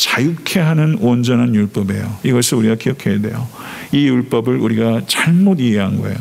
자유케 0.00 0.60
하는 0.60 0.96
온전한 0.98 1.54
율법이에요. 1.54 2.20
이것을 2.22 2.56
우리가 2.58 2.76
기억해야 2.76 3.20
돼요. 3.20 3.46
이 3.92 4.06
율법을 4.06 4.56
우리가 4.56 5.02
잘못 5.06 5.60
이해한 5.60 6.00
거예요. 6.00 6.16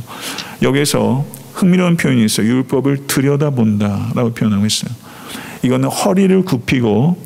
여기서 0.62 1.26
흥미로운 1.54 1.96
표현이 1.96 2.26
있어요. 2.26 2.48
율법을 2.48 3.08
들여다본다라고 3.08 4.34
표현하고 4.34 4.66
있어요. 4.66 4.92
이거는 5.62 5.88
허리를 5.88 6.44
굽히고 6.44 7.26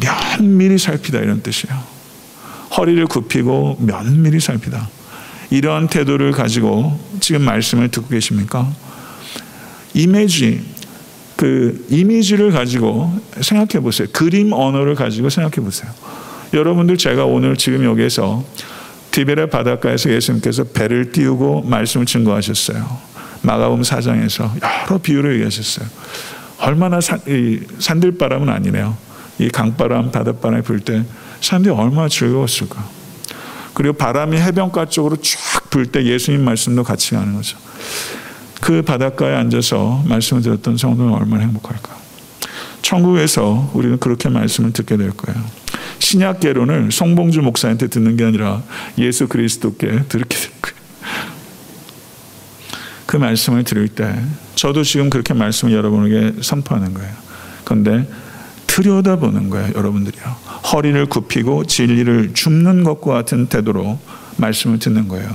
면밀히 0.00 0.78
살피다 0.78 1.18
이런 1.18 1.42
뜻이에요. 1.42 1.78
허리를 2.78 3.06
굽히고 3.06 3.78
면밀히 3.80 4.40
살피다. 4.40 4.88
이러한 5.50 5.88
태도를 5.88 6.32
가지고 6.32 6.98
지금 7.20 7.42
말씀을 7.42 7.90
듣고 7.90 8.08
계십니까? 8.08 8.72
이미지, 9.92 10.62
그 11.40 11.86
이미지를 11.88 12.50
가지고 12.50 13.18
생각해 13.40 13.82
보세요. 13.82 14.06
그림 14.12 14.52
언어를 14.52 14.94
가지고 14.94 15.30
생각해 15.30 15.64
보세요. 15.64 15.90
여러분들 16.52 16.98
제가 16.98 17.24
오늘 17.24 17.56
지금 17.56 17.82
여기에서 17.82 18.44
디베레 19.10 19.46
바닷가에서 19.46 20.10
예수님께서 20.10 20.64
배를 20.64 21.12
띄우고 21.12 21.62
말씀을 21.62 22.04
증거하셨어요. 22.04 22.86
마가복음 23.40 23.80
4장에서 23.80 24.50
여러 24.86 24.98
비유를 24.98 25.32
얘기하셨어요. 25.36 25.88
얼마나 26.58 27.00
산, 27.00 27.18
산들바람은 27.78 28.50
아니네요. 28.50 28.94
이 29.38 29.48
강바람, 29.48 30.10
바닷바람이 30.10 30.62
불 30.62 30.80
때 30.80 31.04
사람들이 31.40 31.74
얼마나 31.74 32.06
즐거웠을까. 32.08 32.86
그리고 33.72 33.94
바람이 33.94 34.36
해변가 34.36 34.90
쪽으로 34.90 35.16
쫙 35.16 35.70
불 35.70 35.86
때 35.86 36.04
예수님 36.04 36.44
말씀도 36.44 36.84
같이 36.84 37.14
가는 37.14 37.32
거죠. 37.32 37.56
그 38.60 38.82
바닷가에 38.82 39.34
앉아서 39.34 40.04
말씀을 40.06 40.42
들었던 40.42 40.76
성도는 40.76 41.14
얼마나 41.14 41.42
행복할까. 41.44 41.98
천국에서 42.82 43.70
우리는 43.74 43.98
그렇게 43.98 44.28
말씀을 44.28 44.72
듣게 44.72 44.96
될 44.96 45.10
거예요. 45.10 45.42
신약계론을 45.98 46.90
송봉주 46.92 47.42
목사한테 47.42 47.88
듣는 47.88 48.16
게 48.16 48.24
아니라 48.24 48.62
예수 48.98 49.28
그리스도께 49.28 50.04
듣게 50.08 50.36
될 50.36 50.50
거예요. 50.60 50.80
그 53.06 53.16
말씀을 53.16 53.64
들을 53.64 53.88
때 53.88 54.14
저도 54.54 54.82
지금 54.82 55.10
그렇게 55.10 55.34
말씀을 55.34 55.72
여러분에게 55.74 56.42
선포하는 56.42 56.94
거예요. 56.94 57.12
그런데 57.64 58.08
들여다보는 58.66 59.50
거예요, 59.50 59.72
여러분들이요. 59.74 60.22
허리를 60.72 61.06
굽히고 61.06 61.64
진리를 61.64 62.34
줍는 62.34 62.84
것과 62.84 63.12
같은 63.14 63.46
태도로 63.46 63.98
말씀을 64.36 64.78
듣는 64.78 65.08
거예요. 65.08 65.28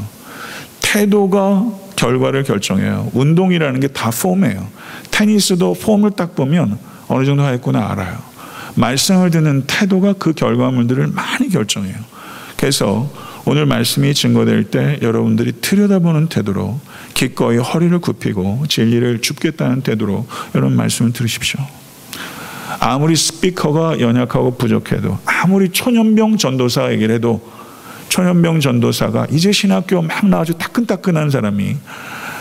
태도가 0.81 1.65
결과를 1.95 2.43
결정해요. 2.43 3.09
운동이라는 3.13 3.79
게 3.79 3.87
다 3.87 4.11
폼이에요. 4.11 4.67
테니스도 5.11 5.73
폼을 5.75 6.11
딱 6.11 6.35
보면 6.35 6.77
어느 7.07 7.25
정도 7.25 7.43
하겠구나 7.43 7.89
알아요. 7.91 8.17
말씀을 8.75 9.31
듣는 9.31 9.63
태도가 9.67 10.13
그 10.13 10.33
결과물들을 10.33 11.07
많이 11.07 11.49
결정해요. 11.49 11.95
그래서 12.57 13.09
오늘 13.45 13.65
말씀이 13.65 14.13
증거될 14.13 14.65
때 14.65 14.99
여러분들이 15.01 15.53
들여다보는 15.61 16.27
태도로 16.27 16.79
기꺼이 17.13 17.57
허리를 17.57 17.97
굽히고 17.99 18.65
진리를 18.67 19.21
줍겠다는 19.21 19.81
태도로 19.81 20.25
여러분 20.55 20.75
말씀을 20.75 21.13
들으십시오. 21.13 21.59
아무리 22.79 23.15
스피커가 23.15 23.99
연약하고 23.99 24.57
부족해도 24.57 25.19
아무리 25.25 25.69
초년병 25.69 26.37
전도사 26.37 26.91
얘기를 26.91 27.15
해도 27.15 27.41
초년병 28.15 28.61
전도사가 28.61 29.27
이제 29.29 29.51
신학교 29.51 30.01
막 30.01 30.25
나와서 30.25 30.53
따끈따끈한 30.53 31.31
사람이 31.31 31.75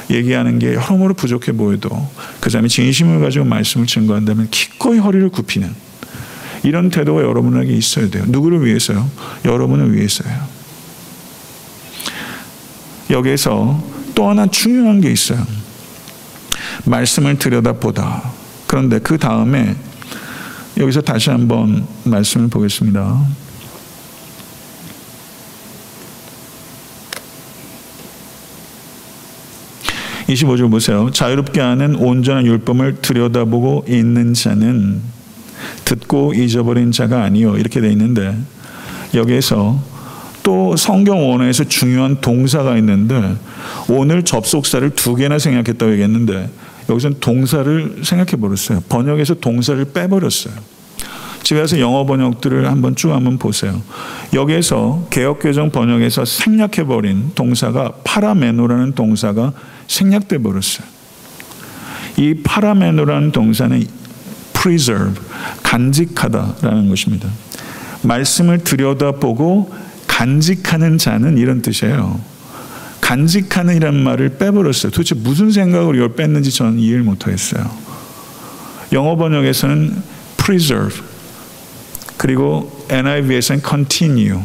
얘기하는 0.09 0.61
게 0.61 0.73
여러모로 0.75 1.15
부족해 1.15 1.51
보여도 1.51 1.91
그 2.39 2.49
사람이 2.49 2.69
진심을 2.69 3.19
가지고 3.21 3.45
말씀을 3.47 3.89
증거한다면 3.89 4.51
기꺼이 4.53 4.99
허리를 4.99 5.29
굽히는 5.31 5.75
이런 6.63 6.91
태도가 6.91 7.23
여러분에게 7.23 7.73
있어야 7.73 8.09
돼요. 8.09 8.23
누구를 8.29 8.65
위해서요? 8.65 9.11
여러분을 9.45 9.93
위해서요. 9.97 10.33
여기에서 13.11 13.83
또 14.15 14.29
하나 14.29 14.47
중요한 14.47 15.01
게 15.01 15.11
있어요. 15.11 15.45
말씀을 16.85 17.37
들여다보다. 17.41 18.31
그런데 18.69 19.01
그 19.01 19.19
다음에 19.19 19.75
여기서 20.79 21.01
다시 21.01 21.31
한번 21.31 21.85
말씀을 22.05 22.47
보겠습니다. 22.47 23.44
25절 30.29 30.71
보세요. 30.71 31.11
자유롭게 31.11 31.61
하는 31.61 31.97
온전한 31.97 32.47
율법을 32.47 32.97
들여다보고 33.03 33.85
있는 33.89 34.35
자는 34.35 35.01
듣고 35.85 36.35
잊어버린 36.35 36.93
자가 36.93 37.23
아니요. 37.23 37.57
이렇게 37.57 37.81
돼 37.81 37.91
있는데 37.91 38.37
여기에서 39.15 39.81
또 40.43 40.77
성경 40.77 41.31
원어에서 41.31 41.65
중요한 41.65 42.21
동사가 42.21 42.77
있는데 42.79 43.37
오늘 43.89 44.23
접속사를 44.23 44.91
두 44.91 45.15
개나 45.15 45.39
생각했다고 45.39 45.93
얘기했는데 45.93 46.51
여기서는 46.89 47.19
동사를 47.21 48.01
생각해 48.03 48.33
버렸어요. 48.33 48.83
번역에서 48.89 49.35
동사를 49.35 49.83
빼버렸어요. 49.87 50.55
집에 51.45 51.61
가서 51.61 51.79
영어 51.79 52.07
번역들을 52.07 52.67
한번 52.67 52.97
쭉 52.97 53.13
한번 53.13 53.39
보세요. 53.39 53.81
여기에서 54.33 55.07
개혁개정 55.11 55.71
번역에서 55.71 56.25
생략해 56.25 56.87
버린 56.87 57.33
동사가 57.35 57.93
파라메노라는 58.03 58.95
동사가 58.95 59.53
생략돼 59.87 60.39
버렸어요. 60.39 60.87
이 62.17 62.35
파라메노라는 62.43 63.33
동사는 63.33 63.87
preserve, 64.55 65.13
간직하다라는 65.63 66.89
것입니다. 66.89 67.29
말씀을 68.03 68.65
들여다보고 68.65 69.71
간직하는 70.07 70.97
자는 70.97 71.37
이런 71.37 71.61
뜻이에요. 71.61 72.21
간직하는 73.03 73.77
이란 73.77 73.97
말을 73.97 74.39
빼버렸어요. 74.39 74.91
도대체 74.93 75.15
무슨 75.15 75.51
생각으로 75.51 75.95
이걸 75.95 76.15
뺐는지 76.15 76.51
저는 76.51 76.79
이해를 76.79 77.03
못하겠어요. 77.03 77.71
영어 78.93 79.17
번역에서는 79.17 80.03
preserve, 80.39 81.13
그리고 82.25 82.87
NIV에서는 82.89 83.61
continue, 83.63 84.41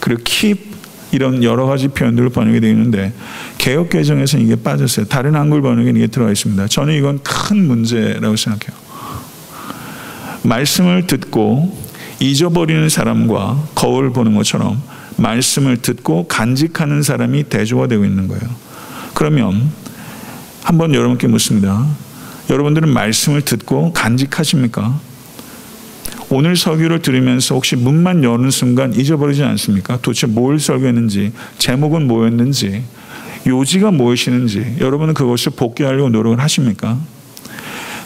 그리고 0.00 0.20
keep 0.24 0.74
이런 1.12 1.44
여러 1.44 1.64
가지 1.64 1.86
표현들로 1.86 2.30
번역이 2.30 2.58
되어 2.58 2.70
있는데 2.70 3.12
개혁 3.56 3.90
개정에서는 3.90 4.44
이게 4.44 4.56
빠졌어요. 4.56 5.06
다른 5.06 5.36
한글 5.36 5.62
번역에는 5.62 5.94
이게 5.96 6.08
들어가 6.08 6.32
있습니다. 6.32 6.66
저는 6.66 6.94
이건 6.94 7.20
큰 7.22 7.68
문제라고 7.68 8.34
생각해요. 8.34 8.76
말씀을 10.42 11.06
듣고 11.06 11.78
잊어버리는 12.18 12.88
사람과 12.88 13.64
거울 13.76 14.12
보는 14.12 14.34
것처럼 14.34 14.82
말씀을 15.16 15.76
듣고 15.76 16.26
간직하는 16.26 17.04
사람이 17.04 17.44
대조화되고 17.44 18.04
있는 18.04 18.26
거예요. 18.26 18.42
그러면 19.14 19.70
한번 20.64 20.96
여러분께 20.96 21.28
묻습니다. 21.28 21.86
여러분들은 22.50 22.88
말씀을 22.88 23.42
듣고 23.42 23.92
간직하십니까? 23.92 25.09
오늘 26.32 26.56
설교를 26.56 27.02
들으면서 27.02 27.56
혹시 27.56 27.74
문만 27.74 28.22
여는 28.22 28.50
순간 28.50 28.94
잊어버리지 28.94 29.42
않습니까? 29.42 29.98
도대체 30.00 30.28
뭘 30.28 30.60
설교했는지, 30.60 31.32
제목은 31.58 32.06
뭐였는지, 32.06 32.84
요지가 33.46 33.90
무엇이는지 33.90 34.76
여러분은 34.80 35.14
그것을 35.14 35.52
복귀하려고 35.56 36.08
노력을 36.08 36.38
하십니까? 36.38 36.98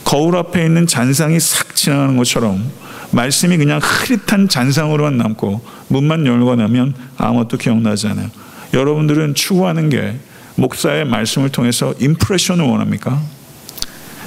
거울 0.05 0.37
앞에 0.37 0.65
있는 0.65 0.87
잔상이 0.87 1.39
싹 1.41 1.75
지나가는 1.75 2.17
것처럼 2.17 2.65
말씀이 3.11 3.57
그냥 3.57 3.81
흐릿한 3.83 4.49
잔상으로만 4.49 5.17
남고 5.17 5.61
문만 5.89 6.25
열고 6.27 6.57
나면 6.57 6.95
아무것도 7.17 7.59
기억나지 7.59 8.09
않아요. 8.09 8.31
여러분들은 8.73 9.35
추구하는 9.35 9.89
게 9.89 10.19
목사의 10.57 11.05
말씀을 11.07 11.51
통해서 11.51 11.95
임프레션을 11.99 12.65
원합니까? 12.65 13.21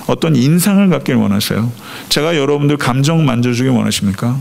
어떤 0.08 0.36
인상을 0.36 0.88
갖길 0.90 1.16
원하세요? 1.16 1.72
제가 2.10 2.38
여러분들 2.38 2.78
감정 2.78 3.26
만져주기 3.26 3.70
원하십니까? 3.70 4.40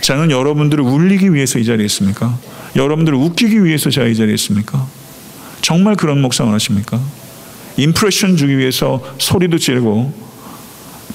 저는 0.00 0.30
여러분들을 0.30 0.82
울리기 0.82 1.34
위해서 1.34 1.58
이 1.58 1.64
자리에 1.64 1.84
있습니까? 1.86 2.38
여러분들을 2.76 3.18
웃기기 3.18 3.64
위해서 3.64 3.90
제가 3.90 4.06
이 4.06 4.14
자리에 4.14 4.34
있습니까? 4.34 4.86
정말 5.60 5.96
그런 5.96 6.22
목사 6.22 6.44
원하십니까? 6.44 7.00
임프레션 7.76 8.36
주기 8.36 8.56
위해서 8.58 9.02
소리도 9.18 9.58
지르고 9.58 10.12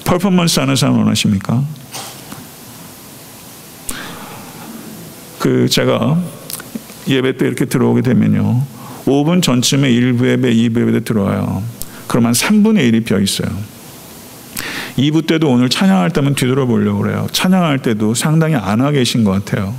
퍼포먼스 0.04 0.60
하는 0.60 0.76
사람 0.76 0.98
원하십니까? 0.98 1.64
그 5.38 5.68
제가 5.68 6.20
예배 7.08 7.36
때 7.38 7.46
이렇게 7.46 7.64
들어오게 7.64 8.02
되면요. 8.02 8.62
5분 9.04 9.42
전쯤에 9.42 9.90
1부 9.90 10.28
예배, 10.28 10.52
2부 10.52 10.88
예배 10.88 11.04
들어와요. 11.04 11.62
그러면 12.06 12.32
3분의 12.32 12.92
1이 12.92 13.04
비어 13.04 13.18
있어요. 13.18 13.48
2부 14.96 15.26
때도 15.26 15.50
오늘 15.50 15.68
찬양할 15.68 16.10
때면 16.10 16.34
뒤돌아보려고 16.34 17.00
그래요. 17.00 17.26
찬양할 17.32 17.80
때도 17.80 18.14
상당히 18.14 18.54
안와 18.54 18.92
계신 18.92 19.24
것 19.24 19.30
같아요. 19.32 19.74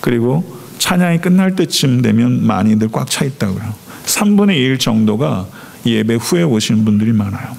그리고 0.00 0.44
찬양이 0.78 1.18
끝날 1.18 1.56
때쯤 1.56 2.02
되면 2.02 2.46
많이들 2.46 2.88
꽉 2.92 3.08
차 3.08 3.24
있다고요. 3.24 3.74
3분의 4.04 4.56
1 4.56 4.78
정도가 4.78 5.46
예배 5.86 6.16
후에 6.16 6.42
오시는 6.42 6.84
분들이 6.84 7.12
많아요. 7.12 7.56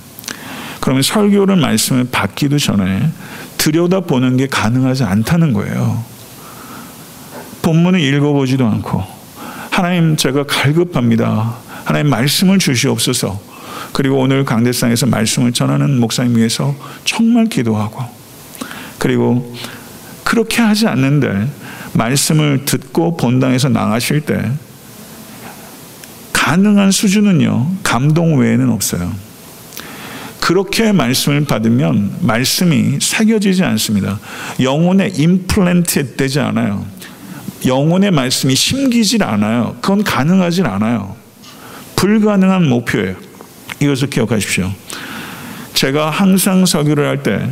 그러면 0.79 1.01
설교를 1.01 1.55
말씀을 1.57 2.07
받기도 2.11 2.59
전에 2.59 3.11
들여다보는 3.57 4.37
게 4.37 4.47
가능하지 4.47 5.03
않다는 5.03 5.53
거예요. 5.53 6.03
본문을 7.63 7.99
읽어보지도 7.99 8.65
않고 8.65 9.03
하나님 9.71 10.15
제가 10.15 10.45
갈급합니다. 10.45 11.55
하나님 11.83 12.09
말씀을 12.09 12.59
주시옵소서. 12.59 13.46
그리고 13.93 14.17
오늘 14.17 14.45
강대상에서 14.45 15.05
말씀을 15.07 15.53
전하는 15.53 15.99
목사님 15.99 16.37
위해서 16.37 16.75
정말 17.05 17.45
기도하고 17.45 18.03
그리고 18.99 19.55
그렇게 20.23 20.61
하지 20.61 20.87
않는데 20.87 21.47
말씀을 21.93 22.65
듣고 22.65 23.17
본당에서 23.17 23.69
나가실 23.69 24.21
때 24.21 24.51
가능한 26.33 26.91
수준은요 26.91 27.71
감동 27.83 28.37
외에는 28.39 28.69
없어요. 28.69 29.11
그렇게 30.39 30.93
말씀을 30.93 31.43
받으면 31.43 32.19
말씀이 32.21 32.99
새겨지지 33.01 33.63
않습니다. 33.63 34.17
영혼에 34.61 35.11
임플란트 35.13 36.15
되지 36.15 36.39
않아요. 36.39 36.85
영혼의 37.65 38.11
말씀이 38.11 38.55
심기질 38.55 39.23
않아요. 39.23 39.75
그건 39.81 40.03
가능하질 40.05 40.65
않아요. 40.67 41.15
불가능한 41.97 42.69
목표예요. 42.69 43.26
이것을 43.79 44.09
기억하십시오. 44.09 44.71
제가 45.73 46.09
항상 46.09 46.65
설교를 46.65 47.07
할 47.07 47.23
때 47.23 47.47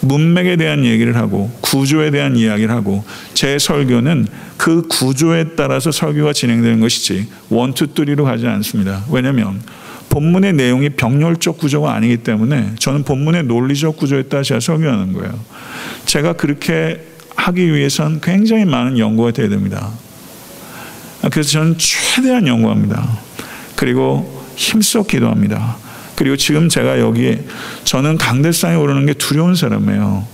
문맥에 0.00 0.56
대한 0.56 0.84
얘기를 0.84 1.16
하고 1.16 1.50
구조에 1.60 2.10
대한 2.10 2.36
이야기를 2.36 2.72
하고 2.74 3.04
제 3.32 3.58
설교는 3.58 4.26
그 4.56 4.82
구조에 4.86 5.54
따라서 5.56 5.90
설교가 5.90 6.32
진행되는 6.32 6.80
것이지 6.80 7.26
원투 7.48 7.88
쓰리로 7.96 8.24
가지 8.24 8.46
않습니다. 8.46 9.04
왜냐하면 9.10 9.60
본문의 10.10 10.52
내용이 10.52 10.90
병렬적 10.90 11.58
구조가 11.58 11.94
아니기 11.94 12.18
때문에 12.18 12.72
저는 12.78 13.04
본문의 13.04 13.44
논리적 13.44 13.96
구조에 13.96 14.24
따라 14.24 14.42
제가 14.42 14.60
설교하는 14.60 15.12
거예요. 15.14 15.32
제가 16.04 16.34
그렇게 16.34 17.00
하기 17.36 17.74
위해선 17.74 18.20
굉장히 18.20 18.64
많은 18.64 18.98
연구가 18.98 19.32
돼야 19.32 19.48
됩니다. 19.48 19.90
그래서 21.32 21.50
저는 21.50 21.76
최대한 21.78 22.46
연구합니다. 22.46 23.08
그리고 23.74 24.43
힘써 24.56 25.02
기도합니다. 25.02 25.76
그리고 26.16 26.36
지금 26.36 26.68
제가 26.68 27.00
여기에 27.00 27.44
저는 27.84 28.18
강대상에 28.18 28.76
오르는 28.76 29.06
게 29.06 29.14
두려운 29.14 29.54
사람이에요. 29.54 30.24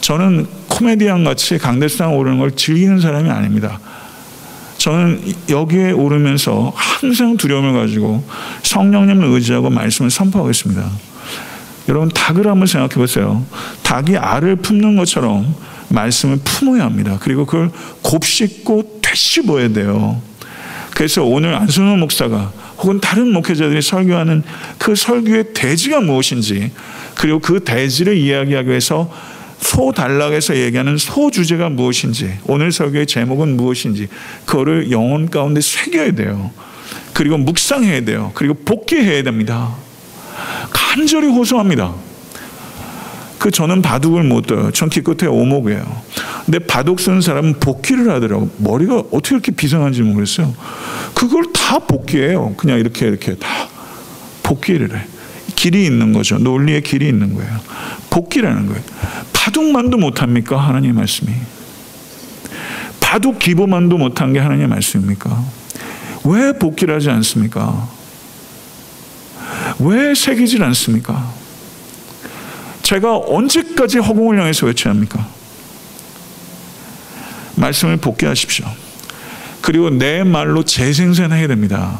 저는 0.00 0.46
코미디언 0.68 1.24
같이 1.24 1.58
강대상 1.58 2.16
오르는 2.16 2.38
걸 2.38 2.52
즐기는 2.52 3.00
사람이 3.00 3.30
아닙니다. 3.30 3.78
저는 4.78 5.20
여기에 5.50 5.92
오르면서 5.92 6.72
항상 6.74 7.36
두려움을 7.36 7.74
가지고 7.74 8.24
성령님을 8.62 9.26
의지하고 9.26 9.68
말씀을 9.68 10.10
선포하겠습니다. 10.10 10.90
여러분 11.88 12.08
닭을 12.08 12.46
한번 12.46 12.66
생각해 12.66 12.94
보세요. 12.94 13.44
닭이 13.82 14.16
알을 14.16 14.56
품는 14.56 14.96
것처럼 14.96 15.54
말씀을 15.88 16.38
품어야 16.44 16.84
합니다. 16.84 17.18
그리고 17.20 17.44
그걸 17.44 17.70
곱씹고 18.02 19.00
되씹어야 19.02 19.68
돼요. 19.68 20.22
그래서 20.94 21.24
오늘 21.24 21.54
안순호 21.54 21.96
목사가 21.96 22.52
혹은 22.80 23.00
다른 23.00 23.32
목회자들이 23.32 23.82
설교하는 23.82 24.42
그 24.78 24.94
설교의 24.94 25.52
대지가 25.54 26.00
무엇인지 26.00 26.72
그리고 27.14 27.38
그 27.38 27.60
대지를 27.60 28.16
이야기하기 28.16 28.68
위해서 28.68 29.12
소단락에서 29.60 30.56
얘기하는 30.56 30.96
소주제가 30.96 31.68
무엇인지 31.68 32.38
오늘 32.46 32.72
설교의 32.72 33.06
제목은 33.06 33.56
무엇인지 33.56 34.08
그거를 34.46 34.90
영혼 34.90 35.28
가운데 35.28 35.60
새겨야 35.60 36.12
돼요. 36.12 36.50
그리고 37.12 37.36
묵상해야 37.36 38.04
돼요. 38.04 38.32
그리고 38.34 38.54
복귀해야 38.54 39.22
됩니다. 39.22 39.74
간절히 40.70 41.28
호소합니다. 41.28 41.94
그 43.40 43.50
저는 43.50 43.80
바둑을 43.80 44.22
못 44.22 44.42
둬요. 44.42 44.70
전 44.70 44.90
기껏해 44.90 45.26
오목이에요. 45.26 46.02
근데 46.44 46.58
바둑 46.58 47.00
쓰는 47.00 47.22
사람은 47.22 47.54
복귀를 47.58 48.10
하더라고. 48.10 48.50
머리가 48.58 48.98
어떻게 49.10 49.34
이렇게 49.34 49.50
비상한지 49.50 50.02
모르겠어요. 50.02 50.54
그걸 51.14 51.50
다 51.50 51.78
복귀해요. 51.78 52.52
그냥 52.58 52.78
이렇게 52.78 53.06
이렇게 53.08 53.36
다 53.36 53.48
복귀를 54.42 54.94
해. 54.94 55.06
길이 55.56 55.86
있는 55.86 56.12
거죠. 56.12 56.36
논리의 56.36 56.82
길이 56.82 57.08
있는 57.08 57.34
거예요. 57.34 57.50
복귀라는 58.10 58.66
거예요. 58.66 58.82
바둑만도 59.32 59.96
못합니까? 59.96 60.58
하나님 60.58 60.96
말씀이. 60.96 61.32
바둑 63.00 63.38
기보만도 63.38 63.96
못한 63.96 64.34
게 64.34 64.38
하나님 64.38 64.68
말씀입니까? 64.68 65.42
왜 66.24 66.52
복귀를 66.58 66.96
하지 66.96 67.08
않습니까? 67.08 67.88
왜 69.78 70.14
새기질 70.14 70.62
않습니까? 70.62 71.39
제가 72.82 73.18
언제까지 73.18 73.98
허공을 73.98 74.38
향해서 74.40 74.66
외쳐야 74.66 74.92
합니까? 74.94 75.26
말씀을 77.56 77.96
복귀하십시오. 77.98 78.66
그리고 79.60 79.90
내 79.90 80.24
말로 80.24 80.64
재생산해야 80.64 81.46
됩니다. 81.46 81.98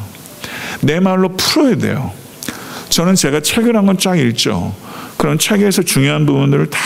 내 0.81 0.99
말로 0.99 1.29
풀어야 1.37 1.75
돼요. 1.75 2.11
저는 2.89 3.15
제가 3.15 3.41
책을 3.41 3.75
한 3.77 3.85
권 3.85 3.97
쫙 3.97 4.17
읽죠. 4.17 4.75
그런 5.17 5.37
책에서 5.37 5.83
중요한 5.83 6.25
부분들을 6.25 6.69
다 6.69 6.79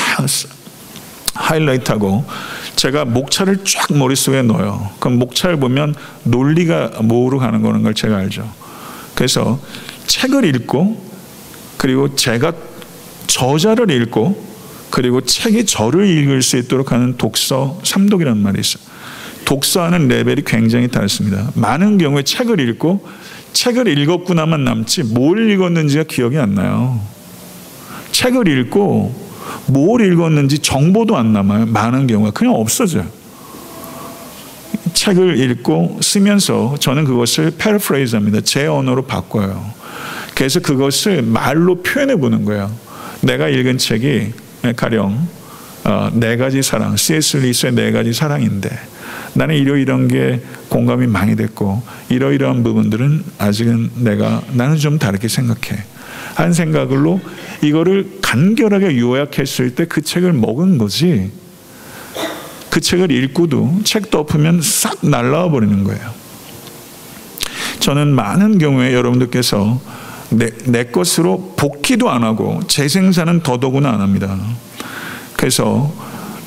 하이라이트하고 1.34 2.26
제가 2.76 3.06
목차를 3.06 3.64
쫙 3.64 3.88
머릿속에 3.98 4.42
넣어요. 4.42 4.90
그럼 5.00 5.20
목차를 5.20 5.58
보면 5.58 5.96
논리가 6.24 7.02
뭐로 7.02 7.40
가는 7.40 7.62
거는 7.62 7.84
걸 7.84 7.94
제가 7.94 8.18
알죠. 8.18 8.50
그래서 9.16 9.60
책을 10.08 10.44
읽고 10.56 11.04
그리고 11.78 12.16
제가 12.16 12.52
저자를 13.28 13.90
읽고 13.92 14.56
그리고 14.90 15.22
책이 15.22 15.66
저를 15.66 16.08
읽을 16.08 16.42
수 16.42 16.58
있도록 16.58 16.92
하는 16.92 17.18
독서 17.18 17.80
삼독이라는 17.84 18.42
말이 18.42 18.60
있어요. 18.60 18.84
독서하는 19.46 20.08
레벨이 20.08 20.44
굉장히 20.46 20.88
다릅니다. 20.88 21.52
많은 21.56 21.98
경우에 21.98 22.24
책을 22.24 22.60
읽고 22.60 23.06
책을 23.54 23.88
읽었구나만 23.98 24.64
남지 24.64 25.04
뭘 25.04 25.52
읽었는지가 25.52 26.04
기억이 26.04 26.38
안 26.38 26.56
나요. 26.56 27.00
책을 28.12 28.48
읽고 28.48 29.26
뭘 29.68 30.02
읽었는지 30.02 30.60
정보도 30.60 31.16
안 31.18 31.34
남아요. 31.34 31.68
많은 31.68 32.08
경우가 32.08 32.32
그냥 32.32 32.56
없어져요. 32.56 33.06
책을 34.94 35.40
읽고 35.40 36.00
쓰면서 36.02 36.76
저는 36.80 37.06
그것을 37.06 37.52
paraphrase 37.58 38.16
합니다. 38.16 38.40
제 38.42 38.66
언어로 38.66 39.06
바꿔요. 39.06 39.64
그래서 40.34 40.60
그것을 40.60 41.22
말로 41.22 41.82
표현해 41.82 42.16
보는 42.16 42.46
거예요. 42.46 42.72
내가 43.26 43.50
읽은 43.50 43.80
책이 43.80 44.34
가령 44.76 45.28
어, 45.84 46.10
네 46.14 46.38
가지 46.38 46.62
사랑, 46.62 46.96
C.S. 46.96 47.38
루이스의 47.38 47.74
네 47.74 47.92
가지 47.92 48.14
사랑인데 48.14 48.70
나는 49.34 49.56
이러이런 49.56 50.08
게 50.08 50.42
공감이 50.70 51.08
많이 51.08 51.36
됐고 51.36 51.82
이러이러한 52.10 52.64
부분들은 52.64 53.24
아직은 53.40 53.92
내가 53.96 54.44
나는 54.54 54.78
좀 54.78 55.00
다르게 55.00 55.28
생각해. 55.28 55.84
한 56.36 56.54
생각으로 56.54 57.20
이거를 57.64 58.20
간결하게 58.22 59.00
요약했을 59.00 59.74
때 59.74 59.86
그 59.86 60.02
책을 60.02 60.34
먹은 60.34 60.78
거지. 60.78 61.32
그 62.70 62.80
책을 62.80 63.12
읽고도 63.12 63.82
책 63.86 64.12
덮으면 64.12 64.62
싹 64.62 65.00
날라와 65.02 65.50
버리는 65.50 65.84
거예요. 65.84 66.14
저는 67.80 68.08
많은 68.10 68.58
경우에 68.60 68.94
여러분들께서 68.94 69.82
내, 70.30 70.50
내 70.66 70.86
것으로 70.86 71.54
복귀도 71.56 72.10
안 72.10 72.24
하고 72.24 72.62
재생산은 72.68 73.42
더더구나 73.42 73.90
안 73.90 74.02
합니다. 74.02 74.38
그래서 75.38 75.94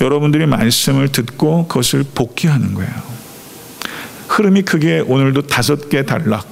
여러분들이 0.01 0.47
말씀을 0.47 1.09
듣고 1.09 1.67
그것을 1.69 2.05
복귀하는 2.15 2.75
거예요. 2.75 2.93
흐름이 4.29 4.63
크게 4.63 5.01
오늘도 5.01 5.43
다섯 5.43 5.89
개 5.89 6.05
단락 6.05 6.47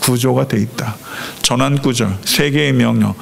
구조가 0.00 0.48
돼 0.48 0.58
있다. 0.58 0.96
전환 1.42 1.78
구절, 1.78 2.16
세 2.24 2.50
개의 2.50 2.72
명령, 2.72 3.14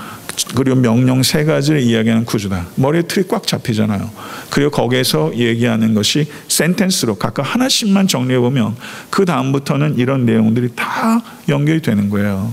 그리고 0.55 0.77
명령 0.77 1.23
세 1.23 1.45
가지를 1.45 1.81
이야기하는 1.81 2.25
구조다. 2.25 2.67
머리에 2.77 3.03
틀이 3.03 3.27
꽉 3.29 3.47
잡히잖아요. 3.47 4.11
그리고 4.51 4.71
거기에서 4.71 5.33
얘기하는 5.35 5.95
것이 5.95 6.27
센텐스로 6.49 7.17
각각 7.17 7.43
하나씩만 7.43 8.07
정리해 8.07 8.39
보면 8.39 8.77
그 9.11 9.25
다음부터는 9.25 9.99
이런 9.99 10.27
내용들이 10.27 10.71
다 10.77 11.21
연결이 11.49 11.81
되는 11.81 12.11
거예요. 12.11 12.53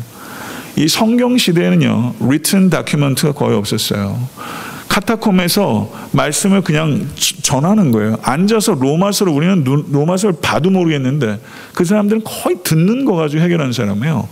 이 0.75 0.87
성경 0.87 1.37
시대에는요, 1.37 2.15
written 2.21 2.69
document가 2.69 3.33
거의 3.33 3.55
없었어요. 3.55 4.27
카타콤에서 4.89 5.91
말씀을 6.11 6.61
그냥 6.61 7.07
전하는 7.41 7.91
거예요. 7.91 8.17
앉아서 8.21 8.75
로마서를 8.75 9.33
우리는 9.33 9.63
로마서를 9.63 10.35
봐도 10.39 10.69
모르겠는데 10.69 11.39
그 11.73 11.83
사람들은 11.83 12.23
거의 12.23 12.57
듣는 12.63 13.03
거 13.03 13.15
가지고 13.15 13.41
해결하는 13.41 13.73
사람이에요. 13.73 14.27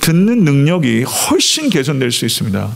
듣는 0.00 0.44
능력이 0.44 1.02
훨씬 1.02 1.68
개선될 1.68 2.12
수 2.12 2.24
있습니다. 2.26 2.68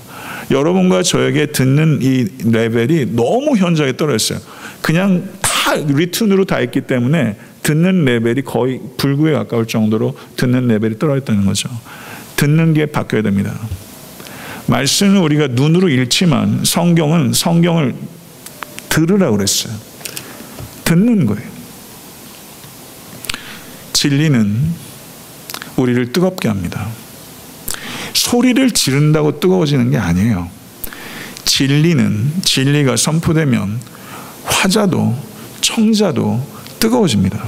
여러분과 0.50 1.04
저에게 1.04 1.46
듣는 1.46 2.00
이 2.02 2.26
레벨이 2.44 3.14
너무 3.14 3.56
현저하게 3.56 3.96
떨어졌어요. 3.96 4.40
그냥 4.80 5.28
다 5.40 5.74
리튼으로 5.74 6.44
다 6.44 6.60
있기 6.60 6.82
때문에 6.82 7.36
듣는 7.62 8.04
레벨이 8.04 8.42
거의 8.42 8.80
불구에 8.96 9.32
가까울 9.32 9.66
정도로 9.66 10.18
듣는 10.36 10.66
레벨이 10.66 10.98
떨어졌다는 10.98 11.46
거죠. 11.46 11.68
듣는 12.42 12.74
게 12.74 12.86
바뀌어야 12.86 13.22
됩니다. 13.22 13.54
말씀을 14.66 15.20
우리가 15.20 15.46
눈으로 15.46 15.88
읽지만 15.88 16.64
성경은 16.64 17.32
성경을 17.32 17.94
들으라고 18.88 19.36
그랬어요. 19.36 19.72
듣는 20.82 21.26
거예요. 21.26 21.48
진리는 23.92 24.74
우리를 25.76 26.12
뜨겁게 26.12 26.48
합니다. 26.48 26.88
소리를 28.12 28.72
지른다고 28.72 29.38
뜨거워지는 29.38 29.92
게 29.92 29.98
아니에요. 29.98 30.50
진리는 31.44 32.32
진리가 32.42 32.96
선포되면 32.96 33.78
화자도 34.46 35.16
청자도 35.60 36.44
뜨거워집니다. 36.80 37.40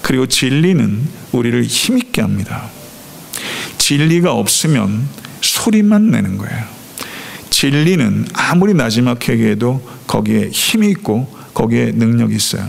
그리고 0.00 0.26
진리는 0.26 1.08
우리를 1.32 1.64
힘있게 1.64 2.20
합니다. 2.20 2.70
진리가 3.92 4.32
없으면 4.32 5.06
소리만 5.42 6.10
내는 6.10 6.38
거예요. 6.38 6.64
진리는 7.50 8.26
아무리 8.32 8.72
나지막하게 8.72 9.50
해도 9.50 9.86
거기에 10.06 10.48
힘이 10.50 10.88
있고 10.92 11.28
거기에 11.52 11.92
능력이 11.94 12.34
있어요. 12.34 12.66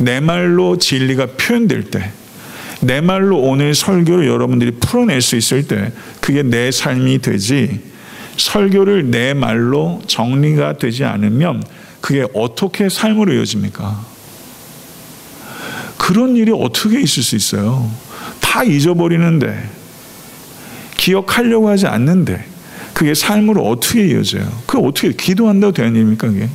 내 0.00 0.18
말로 0.18 0.76
진리가 0.76 1.26
표현될 1.38 1.90
때, 1.90 2.10
내 2.80 3.00
말로 3.00 3.38
오늘 3.38 3.76
설교를 3.76 4.26
여러분들이 4.26 4.72
풀어낼 4.72 5.22
수 5.22 5.36
있을 5.36 5.68
때, 5.68 5.92
그게 6.20 6.42
내 6.42 6.72
삶이 6.72 7.20
되지, 7.20 7.80
설교를 8.36 9.12
내 9.12 9.34
말로 9.34 10.02
정리가 10.08 10.78
되지 10.78 11.04
않으면 11.04 11.62
그게 12.00 12.26
어떻게 12.34 12.88
삶으로 12.88 13.34
이어집니까? 13.34 14.04
그런 15.96 16.34
일이 16.34 16.50
어떻게 16.52 17.00
있을 17.00 17.22
수 17.22 17.36
있어요? 17.36 17.88
다 18.40 18.64
잊어버리는데, 18.64 19.79
기억하려고 21.00 21.70
하지 21.70 21.86
않는데 21.86 22.44
그게 22.92 23.14
삶으로 23.14 23.66
어떻게 23.66 24.08
이어져요? 24.08 24.46
그 24.66 24.78
어떻게 24.78 25.12
기도한다고 25.12 25.72
되는 25.72 25.96
일입니까? 25.96 26.28
그게? 26.28 26.48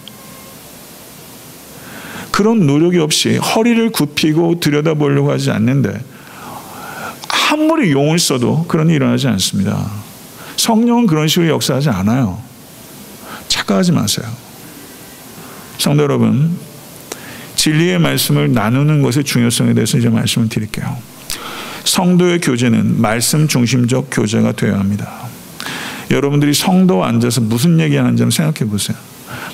그런 2.29 2.67
노력이 2.67 2.99
없이 2.99 3.37
허리를 3.37 3.89
굽히고 3.89 4.59
들여다보려고 4.59 5.31
하지 5.31 5.49
않는데 5.49 5.99
아무리 7.51 7.91
용을 7.91 8.19
써도 8.19 8.65
그런 8.67 8.87
일이 8.87 8.97
일어나지 8.97 9.27
않습니다. 9.27 9.89
성령은 10.57 11.07
그런 11.07 11.27
식으로 11.27 11.49
역사하지 11.49 11.89
않아요. 11.89 12.39
착각하지 13.47 13.93
마세요. 13.93 14.27
성도 15.79 16.03
여러분, 16.03 16.55
진리의 17.55 17.97
말씀을 17.97 18.53
나누는 18.53 19.01
것의 19.01 19.23
중요성에 19.23 19.73
대해서 19.73 19.97
이제 19.97 20.09
말씀을 20.09 20.49
드릴게요. 20.49 21.14
성도의 21.85 22.41
교제는 22.41 23.01
말씀 23.01 23.47
중심적 23.47 24.09
교제가 24.11 24.51
되어야 24.51 24.79
합니다. 24.79 25.25
여러분들이 26.11 26.53
성도 26.53 27.03
앉아서 27.03 27.41
무슨 27.41 27.79
얘기하는지 27.79 28.21
한번 28.21 28.31
생각해 28.31 28.69
보세요. 28.69 28.97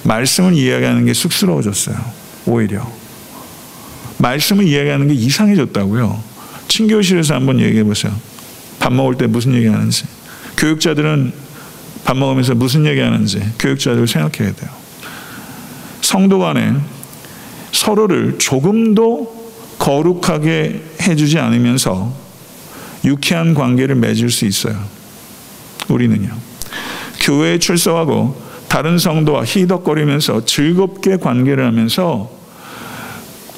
말씀을 0.03 0.53
이야기하는 0.53 1.05
게 1.05 1.13
쑥스러워졌어요. 1.13 1.95
오히려. 2.45 2.89
말씀을 4.17 4.67
이야기하는 4.67 5.07
게 5.07 5.13
이상해졌다고요. 5.13 6.23
친교실에서 6.67 7.35
한번 7.35 7.59
얘기해 7.59 7.83
보세요. 7.83 8.13
밥 8.79 8.93
먹을 8.93 9.15
때 9.17 9.27
무슨 9.27 9.53
얘기 9.53 9.67
하는지. 9.67 10.05
교육자들은 10.57 11.33
밥 12.03 12.17
먹으면서 12.17 12.55
무슨 12.55 12.85
얘기 12.85 12.99
하는지 12.99 13.41
교육자들 13.59 14.07
생각해야 14.07 14.53
돼요. 14.53 14.69
성도 16.01 16.39
간에 16.39 16.73
서로를 17.71 18.37
조금도 18.37 19.40
거룩하게 19.81 20.83
해주지 21.01 21.39
않으면서 21.39 22.13
유쾌한 23.03 23.55
관계를 23.55 23.95
맺을 23.95 24.29
수 24.29 24.45
있어요. 24.45 24.79
우리는요. 25.89 26.29
교회에 27.21 27.57
출석하고 27.57 28.39
다른 28.67 28.99
성도와 28.99 29.43
희덕거리면서 29.43 30.45
즐겁게 30.45 31.17
관계를 31.17 31.65
하면서 31.65 32.31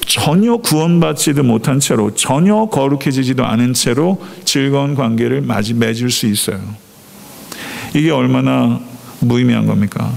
전혀 0.06 0.56
구원받지도 0.56 1.42
못한 1.42 1.78
채로 1.78 2.14
전혀 2.14 2.66
거룩해지지도 2.66 3.44
않은 3.44 3.74
채로 3.74 4.22
즐거운 4.46 4.94
관계를 4.94 5.42
맺을 5.42 6.10
수 6.10 6.26
있어요. 6.26 6.58
이게 7.94 8.10
얼마나 8.10 8.80
무의미한 9.20 9.66
겁니까? 9.66 10.10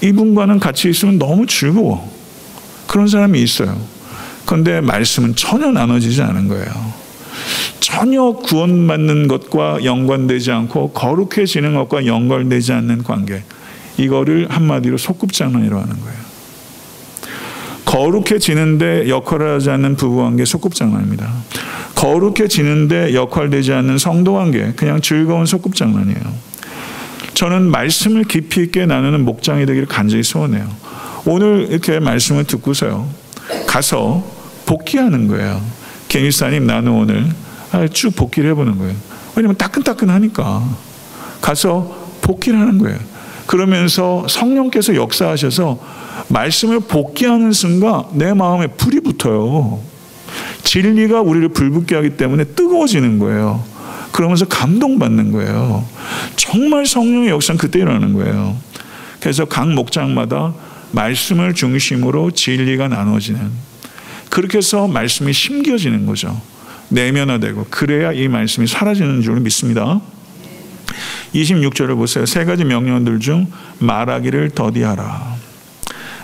이분과는 0.00 0.60
같이 0.60 0.88
있으면 0.90 1.18
너무 1.18 1.46
즐거워. 1.46 2.14
그런 2.86 3.08
사람이 3.08 3.42
있어요. 3.42 3.95
그런데 4.46 4.80
말씀은 4.80 5.36
전혀 5.36 5.70
나눠지지 5.70 6.22
않은 6.22 6.48
거예요. 6.48 6.66
전혀 7.80 8.32
구원받는 8.32 9.28
것과 9.28 9.84
연관되지 9.84 10.52
않고 10.52 10.92
거룩해지는 10.92 11.74
것과 11.74 12.06
연결되지 12.06 12.72
않는 12.72 13.02
관계. 13.02 13.42
이거를 13.98 14.46
한마디로 14.50 14.98
소꿉장난이라고 14.98 15.82
하는 15.82 16.00
거예요. 16.00 16.16
거룩해지는데 17.84 19.08
역할을 19.08 19.54
하지 19.54 19.70
않는 19.70 19.96
부부관계 19.96 20.44
소꿉장난입니다. 20.44 21.30
거룩해지는데 21.94 23.14
역할되지 23.14 23.72
않는 23.72 23.98
성도관계 23.98 24.72
그냥 24.76 25.00
즐거운 25.00 25.46
소꿉장난이에요. 25.46 26.46
저는 27.34 27.70
말씀을 27.70 28.24
깊이 28.24 28.62
있게 28.62 28.86
나누는 28.86 29.24
목장이 29.24 29.66
되기를 29.66 29.86
간절히 29.86 30.22
소원해요. 30.22 30.68
오늘 31.24 31.68
이렇게 31.70 32.00
말씀을 32.00 32.44
듣고서요. 32.44 33.08
가서 33.66 34.35
복귀하는 34.66 35.28
거예요. 35.28 35.62
갱일사님 36.08 36.66
나는 36.66 36.92
오늘 36.92 37.32
쭉 37.92 38.14
복귀를 38.14 38.50
해보는 38.50 38.78
거예요. 38.78 38.94
왜냐면 39.34 39.56
따끈따끈하니까. 39.56 40.62
가서 41.40 42.08
복귀를 42.22 42.58
하는 42.58 42.78
거예요. 42.78 42.98
그러면서 43.46 44.26
성령께서 44.28 44.94
역사하셔서 44.96 45.78
말씀을 46.28 46.80
복귀하는 46.80 47.52
순간 47.52 48.04
내 48.12 48.34
마음에 48.34 48.66
불이 48.66 49.00
붙어요. 49.00 49.80
진리가 50.64 51.20
우리를 51.20 51.48
불붙게 51.50 51.94
하기 51.94 52.16
때문에 52.16 52.44
뜨거워지는 52.44 53.18
거예요. 53.18 53.62
그러면서 54.10 54.46
감동받는 54.46 55.30
거예요. 55.32 55.84
정말 56.34 56.86
성령의 56.86 57.28
역사는 57.28 57.58
그때 57.58 57.78
일어나는 57.78 58.14
거예요. 58.14 58.56
그래서 59.20 59.44
각 59.44 59.70
목장마다 59.70 60.54
말씀을 60.92 61.54
중심으로 61.54 62.30
진리가 62.32 62.88
나눠지는 62.88 63.50
그렇게 64.30 64.58
해서 64.58 64.86
말씀이 64.86 65.32
심겨지는 65.32 66.06
거죠. 66.06 66.40
내면화되고 66.88 67.66
그래야 67.70 68.12
이 68.12 68.28
말씀이 68.28 68.66
사라지는 68.66 69.22
줄 69.22 69.40
믿습니다. 69.40 70.00
26절을 71.34 71.96
보세요. 71.96 72.26
세 72.26 72.44
가지 72.44 72.64
명령들 72.64 73.20
중 73.20 73.50
말하기를 73.78 74.50
더디하라. 74.50 75.36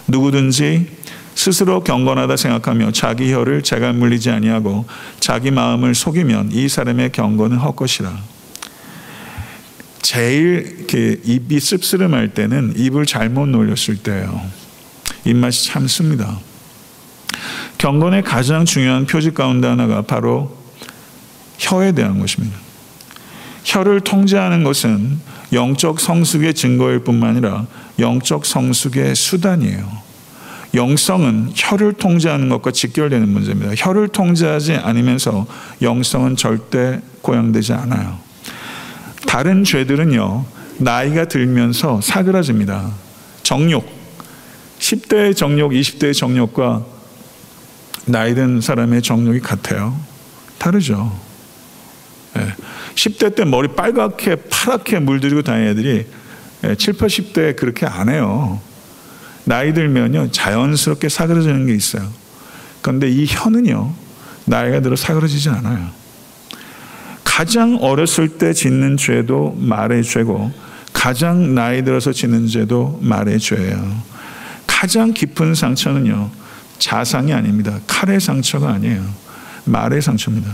누구든지 0.09 0.87
스스로 1.35 1.83
경건하다 1.83 2.37
생각하며 2.37 2.93
자기 2.93 3.33
혀를 3.33 3.63
재갈 3.63 3.93
물리지 3.95 4.31
아니하고 4.31 4.85
자기 5.19 5.51
마음을 5.51 5.95
속이면 5.95 6.51
이 6.53 6.69
사람의 6.69 7.13
경건은 7.13 7.57
헛것이라. 7.59 8.13
제일 10.03 10.77
이렇게 10.79 11.21
입이 11.25 11.59
씁쓸름할 11.59 12.35
때는 12.35 12.75
입을 12.77 13.07
잘못 13.07 13.47
놀렸을 13.49 13.97
때예요. 14.03 14.43
입맛이 15.25 15.67
참 15.67 15.87
씁니다. 15.87 16.39
경건의 17.83 18.23
가장 18.23 18.65
중요한 18.65 19.07
표지 19.07 19.33
가운데 19.33 19.67
하나가 19.67 20.03
바로 20.03 20.57
혀에 21.59 21.91
대한 21.91 22.21
것입니다. 22.21 22.57
혀를 23.65 24.03
통제하는 24.03 24.63
것은 24.63 25.19
영적 25.53 25.99
성숙의 25.99 26.55
증거일 26.55 27.01
뿐만 27.01 27.31
아니라 27.31 27.67
영적 27.99 28.47
성숙의 28.47 29.17
수단이에요. 29.17 29.91
영성은 30.75 31.51
혀를 31.57 31.95
통제하는 31.95 32.49
것과 32.51 32.71
직결되는 32.71 33.29
문제입니다. 33.29 33.73
혀를 33.77 34.07
통제하지 34.07 34.75
않으면서 34.75 35.49
영성은 35.83 36.37
절대 36.37 37.01
고양되지 37.21 37.73
않아요. 37.73 38.17
다른 39.27 39.65
죄들은요, 39.65 40.45
나이가 40.79 41.25
들면서 41.25 42.01
사그라집니다. 42.01 42.93
정욕. 43.43 43.85
10대의 44.79 45.37
정욕, 45.37 45.73
20대의 45.73 46.15
정욕과 46.15 47.02
나이 48.07 48.35
든 48.35 48.61
사람의 48.61 49.03
정욕이 49.03 49.41
같아요. 49.41 49.99
다르죠. 50.59 51.19
네. 52.35 52.55
10대 52.95 53.35
때 53.35 53.45
머리 53.45 53.69
빨갛게 53.69 54.37
파랗게 54.51 54.99
물들이고 55.01 55.43
다니는 55.43 55.71
애들이 55.71 56.07
7, 56.79 56.95
80대 56.95 57.57
그렇게 57.57 57.87
안 57.87 58.09
해요. 58.09 58.61
나이 59.45 59.75
들면요, 59.75 60.31
자연스럽게 60.31 61.09
사그러지는 61.09 61.67
게 61.67 61.75
있어요. 61.75 62.09
그런데 62.81 63.11
이 63.11 63.27
혀는요, 63.29 63.93
나이가 64.45 64.81
들어 64.81 64.95
사그러지지 64.95 65.49
않아요. 65.49 65.91
가장 67.25 67.79
어렸을 67.81 68.29
때 68.39 68.53
짓는 68.53 68.97
죄도 68.97 69.57
말의 69.59 70.05
죄고, 70.05 70.53
가장 70.93 71.55
나이 71.55 71.83
들어서 71.83 72.13
짓는 72.13 72.47
죄도 72.47 73.01
말의 73.03 73.41
죄예요. 73.41 74.03
가장 74.67 75.13
깊은 75.13 75.55
상처는요, 75.55 76.31
자상이 76.83 77.33
아닙니다. 77.33 77.79
칼의 77.87 78.21
상처가 78.21 78.71
아니에요. 78.71 79.05
말의 79.67 80.03
상처입니다. 80.03 80.53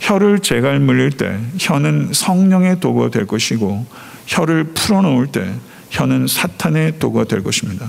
혀를 0.00 0.40
재갈 0.40 0.80
물릴 0.80 1.12
때 1.12 1.38
혀는 1.58 2.10
성령의 2.12 2.80
도구가 2.80 3.10
될 3.10 3.24
것이고 3.24 3.86
혀를 4.26 4.64
풀어놓을 4.74 5.28
때 5.28 5.48
혀는 5.90 6.26
사탄의 6.26 6.98
도구가 6.98 7.24
될 7.24 7.44
것입니다. 7.44 7.88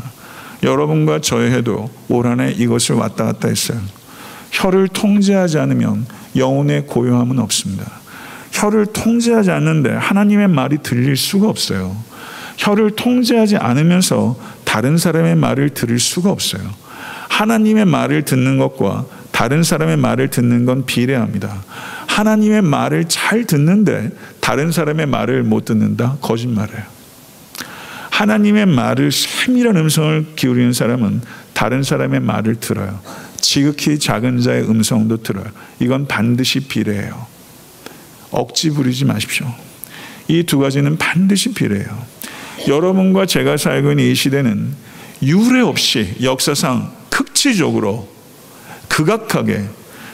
여러분과 0.61 1.21
저의 1.21 1.51
해도 1.51 1.89
올 2.07 2.27
한해 2.27 2.51
이것을 2.51 2.95
왔다 2.95 3.25
갔다 3.25 3.47
했어요. 3.47 3.79
혀를 4.51 4.87
통제하지 4.87 5.57
않으면 5.57 6.05
영혼의 6.35 6.85
고요함은 6.85 7.39
없습니다. 7.39 7.91
혀를 8.51 8.85
통제하지 8.85 9.49
않는데 9.49 9.91
하나님의 9.91 10.49
말이 10.49 10.77
들릴 10.83 11.17
수가 11.17 11.49
없어요. 11.49 11.95
혀를 12.57 12.91
통제하지 12.91 13.57
않으면서 13.57 14.37
다른 14.65 14.97
사람의 14.97 15.35
말을 15.35 15.69
들을 15.71 15.97
수가 15.97 16.29
없어요. 16.29 16.61
하나님의 17.39 17.85
말을 17.85 18.23
듣는 18.25 18.57
것과 18.57 19.05
다른 19.31 19.63
사람의 19.63 19.95
말을 19.95 20.29
듣는 20.29 20.65
건 20.65 20.85
비례합니다. 20.85 21.63
하나님의 22.07 22.61
말을 22.63 23.05
잘 23.07 23.45
듣는데 23.45 24.11
다른 24.41 24.73
사람의 24.73 25.05
말을 25.05 25.43
못 25.43 25.63
듣는다? 25.63 26.17
거짓말이에요. 26.19 26.83
하나님의 28.09 28.65
말을 28.65 29.13
세밀한 29.13 29.77
음성을 29.77 30.35
기울이는 30.35 30.73
사람은 30.73 31.21
다른 31.53 31.81
사람의 31.81 32.19
말을 32.19 32.55
들어요. 32.55 32.99
지극히 33.37 33.97
작은 33.99 34.41
자의 34.41 34.63
음성도 34.69 35.23
들어요. 35.23 35.45
이건 35.79 36.07
반드시 36.07 36.59
비례해요. 36.59 37.25
억지 38.31 38.71
부리지 38.71 39.05
마십시오. 39.05 39.47
이 40.27 40.43
두 40.43 40.59
가지는 40.59 40.97
반드시 40.97 41.53
비례해요. 41.53 41.87
여러분과 42.67 43.25
제가 43.25 43.55
살고 43.55 43.91
있는 43.91 44.11
이 44.11 44.13
시대는 44.13 44.73
유례 45.23 45.61
없이 45.61 46.15
역사상 46.21 46.98
극치적으로 47.39 48.05
극악하게 48.89 49.63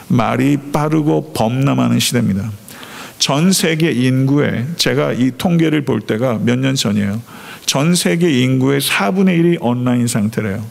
말이 0.06 0.56
빠르고 0.72 1.32
범람하는 1.32 1.98
시대입니다. 1.98 2.52
전 3.18 3.50
세계 3.50 3.90
인구의 3.90 4.66
제가 4.76 5.12
이 5.12 5.32
통계를 5.36 5.84
볼 5.84 6.00
때가 6.02 6.38
몇 6.38 6.56
년 6.60 6.76
전이에요. 6.76 7.20
전 7.64 7.96
세계 7.96 8.30
인구의 8.42 8.80
4분의 8.80 9.40
1이 9.40 9.58
온라인 9.60 10.06
상태래요. 10.06 10.64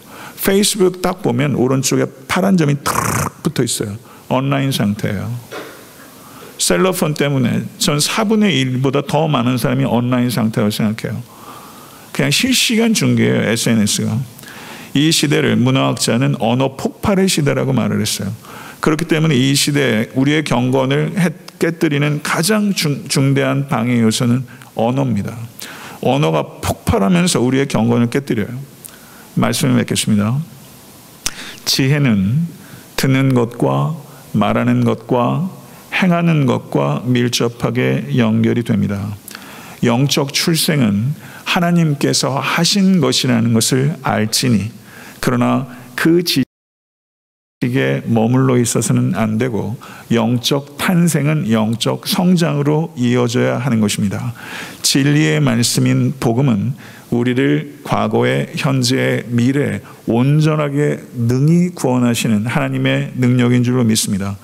페이스북 0.45 1.01
딱 1.01 1.21
보면 1.21 1.55
오른쪽에 1.55 2.05
파란 2.29 2.55
점이 2.55 2.75
탁 2.85 3.43
붙어 3.43 3.61
있어요. 3.61 3.97
온라인 4.29 4.71
상태예요. 4.71 5.29
셀러폰 6.57 7.15
때문에 7.15 7.63
전 7.79 7.97
4분의 7.97 8.81
1보다 8.81 9.05
더 9.05 9.27
많은 9.27 9.57
사람이 9.57 9.83
온라인 9.83 10.29
상태라고 10.29 10.71
생각해요. 10.71 11.21
그냥 12.13 12.31
실시간 12.31 12.93
중계예요, 12.93 13.41
SNS가. 13.49 14.34
이 14.95 15.11
시대를 15.11 15.57
문화학자는 15.57 16.37
언어 16.39 16.77
폭발의 16.77 17.27
시대라고 17.27 17.73
말을 17.73 18.01
했어요. 18.01 18.33
그렇기 18.79 19.05
때문에 19.05 19.35
이 19.35 19.53
시대에 19.53 20.09
우리의 20.15 20.45
경건을 20.45 21.13
깨뜨리는 21.59 22.21
가장 22.23 22.73
중, 22.73 23.33
대한 23.33 23.67
방해 23.67 23.99
요소는 23.99 24.45
언어입니다. 24.73 25.35
언어가 26.01 26.43
폭발하면서 26.61 27.41
우리의 27.41 27.67
경건을 27.67 28.09
깨뜨려요. 28.09 28.47
말씀을 29.33 29.75
맺겠습니다. 29.75 30.37
지혜는 31.65 32.47
듣는 32.95 33.33
것과 33.33 33.95
말하는 34.31 34.85
것과 34.85 35.49
행하는 35.93 36.45
것과 36.45 37.03
밀접하게 37.05 38.17
연결이 38.17 38.63
됩니다. 38.63 39.13
영적 39.83 40.31
출생은 40.31 41.15
하나님께서 41.43 42.39
하신 42.39 43.01
것이라는 43.01 43.53
것을 43.53 43.95
알지니 44.01 44.84
그러나 45.25 45.67
그 45.95 46.23
지식에 46.23 48.03
머물러 48.05 48.59
있어서는 48.59 49.15
안 49.15 49.39
되고 49.39 49.75
영적 50.11 50.77
탄생은 50.77 51.51
영적 51.51 52.05
성장으로 52.07 52.93
이어져야 52.95 53.57
하는 53.57 53.81
것입니다. 53.81 54.35
진리의 54.83 55.39
말씀인 55.39 56.13
복음은 56.19 56.73
우리를 57.09 57.79
과거에 57.83 58.53
현재에 58.55 59.23
미래 59.25 59.81
온전하게 60.05 60.99
능히 61.15 61.69
구원하시는 61.69 62.45
하나님의 62.45 63.13
능력인 63.15 63.63
줄로 63.63 63.83
믿습니다. 63.83 64.37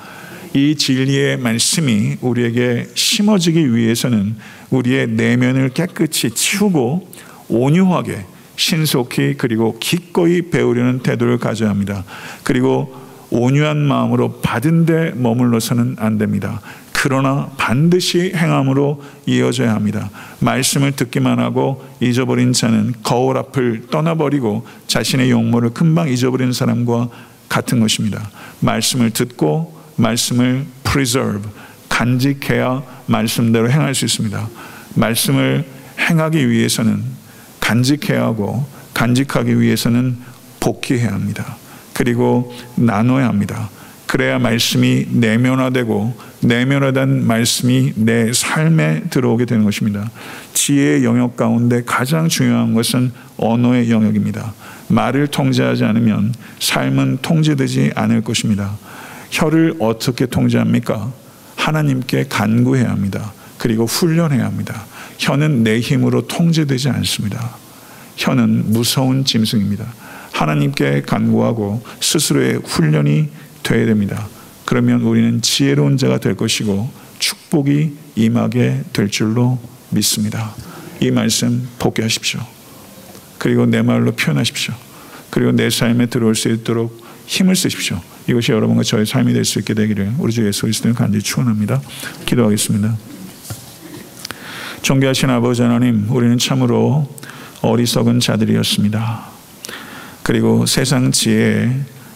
이 0.56 0.74
진리의 0.76 1.38
말씀이 1.38 2.18
우리에게 2.22 2.88
심어지기 2.96 3.76
위해서는 3.76 4.36
우리의 4.72 5.10
내면을 5.10 5.70
깨끗이 5.70 6.32
치우고 6.32 7.08
온유하게 7.50 8.26
신속히 8.62 9.34
그리고 9.40 9.80
기꺼이 9.80 10.44
배우려는 10.44 11.00
태도를 11.00 11.40
가져야 11.40 11.72
합니다. 11.72 12.04
그리고 12.44 12.96
온유한 13.32 13.78
마음으로 13.78 14.40
받은 14.42 14.86
데 14.86 15.12
머물러서는 15.16 15.96
안 15.98 16.20
됩니다. 16.20 16.62
그러나 16.94 17.50
반드시 17.58 18.32
행함으로 18.36 19.04
이어져야 19.26 19.74
합니다. 19.74 20.12
말씀을 20.42 20.92
듣기만 20.92 21.40
하고 21.40 21.84
잊어버린 22.00 22.54
자는 22.54 22.94
거울 23.02 23.38
앞을 23.38 23.88
떠나버리고 23.90 24.68
자신의 24.86 25.32
용모를 25.32 25.72
금방 25.72 26.10
잊어버리는 26.10 26.54
사람과 26.54 27.10
같은 27.50 27.80
것입니다. 27.80 28.30
말씀을 28.60 29.10
듣고 29.10 29.76
말씀을 29.96 30.68
preserve, 30.84 31.50
간직해야 31.90 32.84
말씀대로 33.08 33.72
행할 33.72 33.96
수 33.96 34.06
있습니다. 34.06 34.48
말씀을 34.94 35.66
행하기 35.98 36.48
위해서는 36.48 37.21
간직해야 37.72 38.22
하고 38.22 38.66
간직하기 38.94 39.62
위해서는 39.62 40.18
복귀해야 40.60 41.14
합니다. 41.14 41.58
그리고 41.94 42.54
나눠야 42.76 43.28
합니다. 43.28 43.70
그래야 44.08 44.40
말씀이 44.40 45.06
내면화되고 45.10 46.14
내면화된 46.42 47.26
말씀이 47.26 47.94
내 47.96 48.34
삶에 48.34 49.04
들어오게 49.10 49.46
되는 49.46 49.64
것입니다. 49.64 50.12
지혜의 50.54 51.06
영역 51.06 51.38
가운데 51.38 51.82
가장 51.86 52.28
중요한 52.28 52.74
것은 52.74 53.14
언어의 53.38 53.90
영역입니다. 53.90 54.54
말을 54.90 55.28
통제하지 55.28 55.86
않으면 55.86 56.34
삶은 56.60 57.20
통제되지 57.22 57.92
않을 57.96 58.22
것입니다. 58.22 58.78
혀를 59.30 59.76
어떻게 59.80 60.26
통제합니까? 60.26 61.10
하나님께 61.56 62.26
간구해야 62.28 62.90
합니다. 62.90 63.32
그리고 63.58 63.86
훈련해야 63.86 64.44
합니다. 64.44 64.86
혀는 65.20 65.64
내 65.64 65.80
힘으로 65.80 66.28
통제되지 66.28 66.90
않습니다. 66.90 67.61
혀는 68.22 68.72
무서운 68.72 69.26
짐승입니다. 69.26 69.92
하나님께 70.32 71.02
간구하고 71.02 71.84
스스로의 72.00 72.62
훈련이 72.64 73.30
되어야 73.64 73.88
됩니다. 73.88 74.28
그러면 74.66 75.02
우리는 75.02 75.42
지혜로운 75.42 75.98
자가 75.98 76.20
될 76.20 76.36
것이고 76.36 76.90
축복이 77.18 77.94
임하게 78.16 78.84
될 78.94 79.10
줄로 79.10 79.60
믿습니다. 79.90 80.54
이 81.00 81.10
말씀 81.10 81.68
복귀하십시오. 81.80 82.40
그리고 83.40 83.66
내 83.66 83.82
말로 83.82 84.12
표현하십시오. 84.12 84.74
그리고 85.32 85.52
내 85.52 85.70
삶에 85.70 86.06
들어올 86.06 86.36
수 86.36 86.50
있도록 86.50 87.02
힘을 87.26 87.56
쓰십시오. 87.56 88.00
이것이 88.28 88.52
여러분과 88.52 88.84
저의 88.84 89.06
삶이 89.08 89.34
될 89.34 89.46
수 89.46 89.58
있게 89.60 89.74
되기를 89.74 90.14
우리 90.20 90.32
주 90.32 90.46
예수 90.46 90.62
그리스도는 90.62 90.96
간절히 90.96 91.24
축원합니다. 91.24 91.82
기도하겠습니다. 92.28 92.96
존귀하신 94.84 95.30
아버지 95.30 95.62
하나님, 95.62 96.06
우리는 96.10 96.38
참으로 96.38 97.08
어리석은 97.62 98.20
자들이었습니다. 98.20 99.26
그리고 100.24 100.66
세상 100.66 101.12
지혜에 101.12 101.72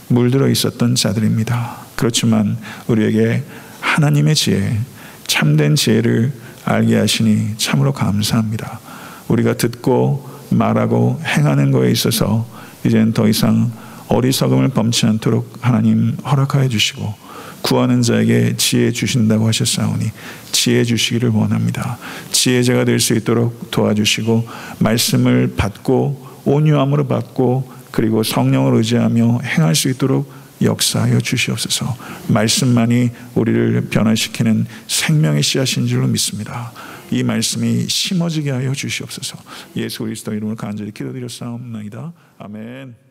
물들어 0.07 0.47
있었던 0.49 0.95
자들입니다. 0.95 1.77
그렇지만 1.95 2.57
우리에게 2.87 3.43
하나님의 3.81 4.35
지혜, 4.35 4.79
참된 5.27 5.75
지혜를 5.75 6.31
알게 6.65 6.97
하시니 6.97 7.57
참으로 7.57 7.93
감사합니다. 7.93 8.79
우리가 9.27 9.55
듣고 9.55 10.29
말하고 10.49 11.21
행하는 11.25 11.71
것에 11.71 11.91
있어서 11.91 12.47
이제는 12.85 13.13
더 13.13 13.27
이상 13.27 13.71
어리석음을 14.07 14.69
범치 14.69 15.05
않도록 15.07 15.57
하나님 15.61 16.15
허락하여 16.25 16.67
주시고 16.69 17.24
구하는 17.65 18.03
자에게 18.03 18.57
지혜 18.57 18.91
주신다고 18.91 19.47
하셨사오니 19.47 20.05
지혜 20.51 20.83
주시기를 20.83 21.29
원합니다. 21.29 21.97
지혜자가 22.31 22.85
될 22.85 22.99
수 22.99 23.15
있도록 23.15 23.71
도와주시고 23.71 24.47
말씀을 24.77 25.55
받고 25.57 26.43
온유함으로 26.45 27.07
받고 27.07 27.71
그리고 27.89 28.21
성령을 28.21 28.75
의지하며 28.75 29.39
행할 29.43 29.73
수 29.73 29.89
있도록 29.89 30.31
역사하여 30.61 31.19
주시옵소서. 31.19 31.97
말씀만이 32.27 33.09
우리를 33.33 33.87
변화시키는 33.89 34.67
생명의 34.85 35.41
씨앗인 35.41 35.87
줄로 35.87 36.05
믿습니다. 36.05 36.71
이 37.09 37.23
말씀이 37.23 37.87
심어지게 37.89 38.51
하여 38.51 38.73
주시옵소서. 38.73 39.39
예수 39.75 40.03
그리스도 40.03 40.33
이름으로 40.33 40.55
간절히 40.55 40.91
기도드렸사옵나이다. 40.91 42.13
아멘. 42.37 43.04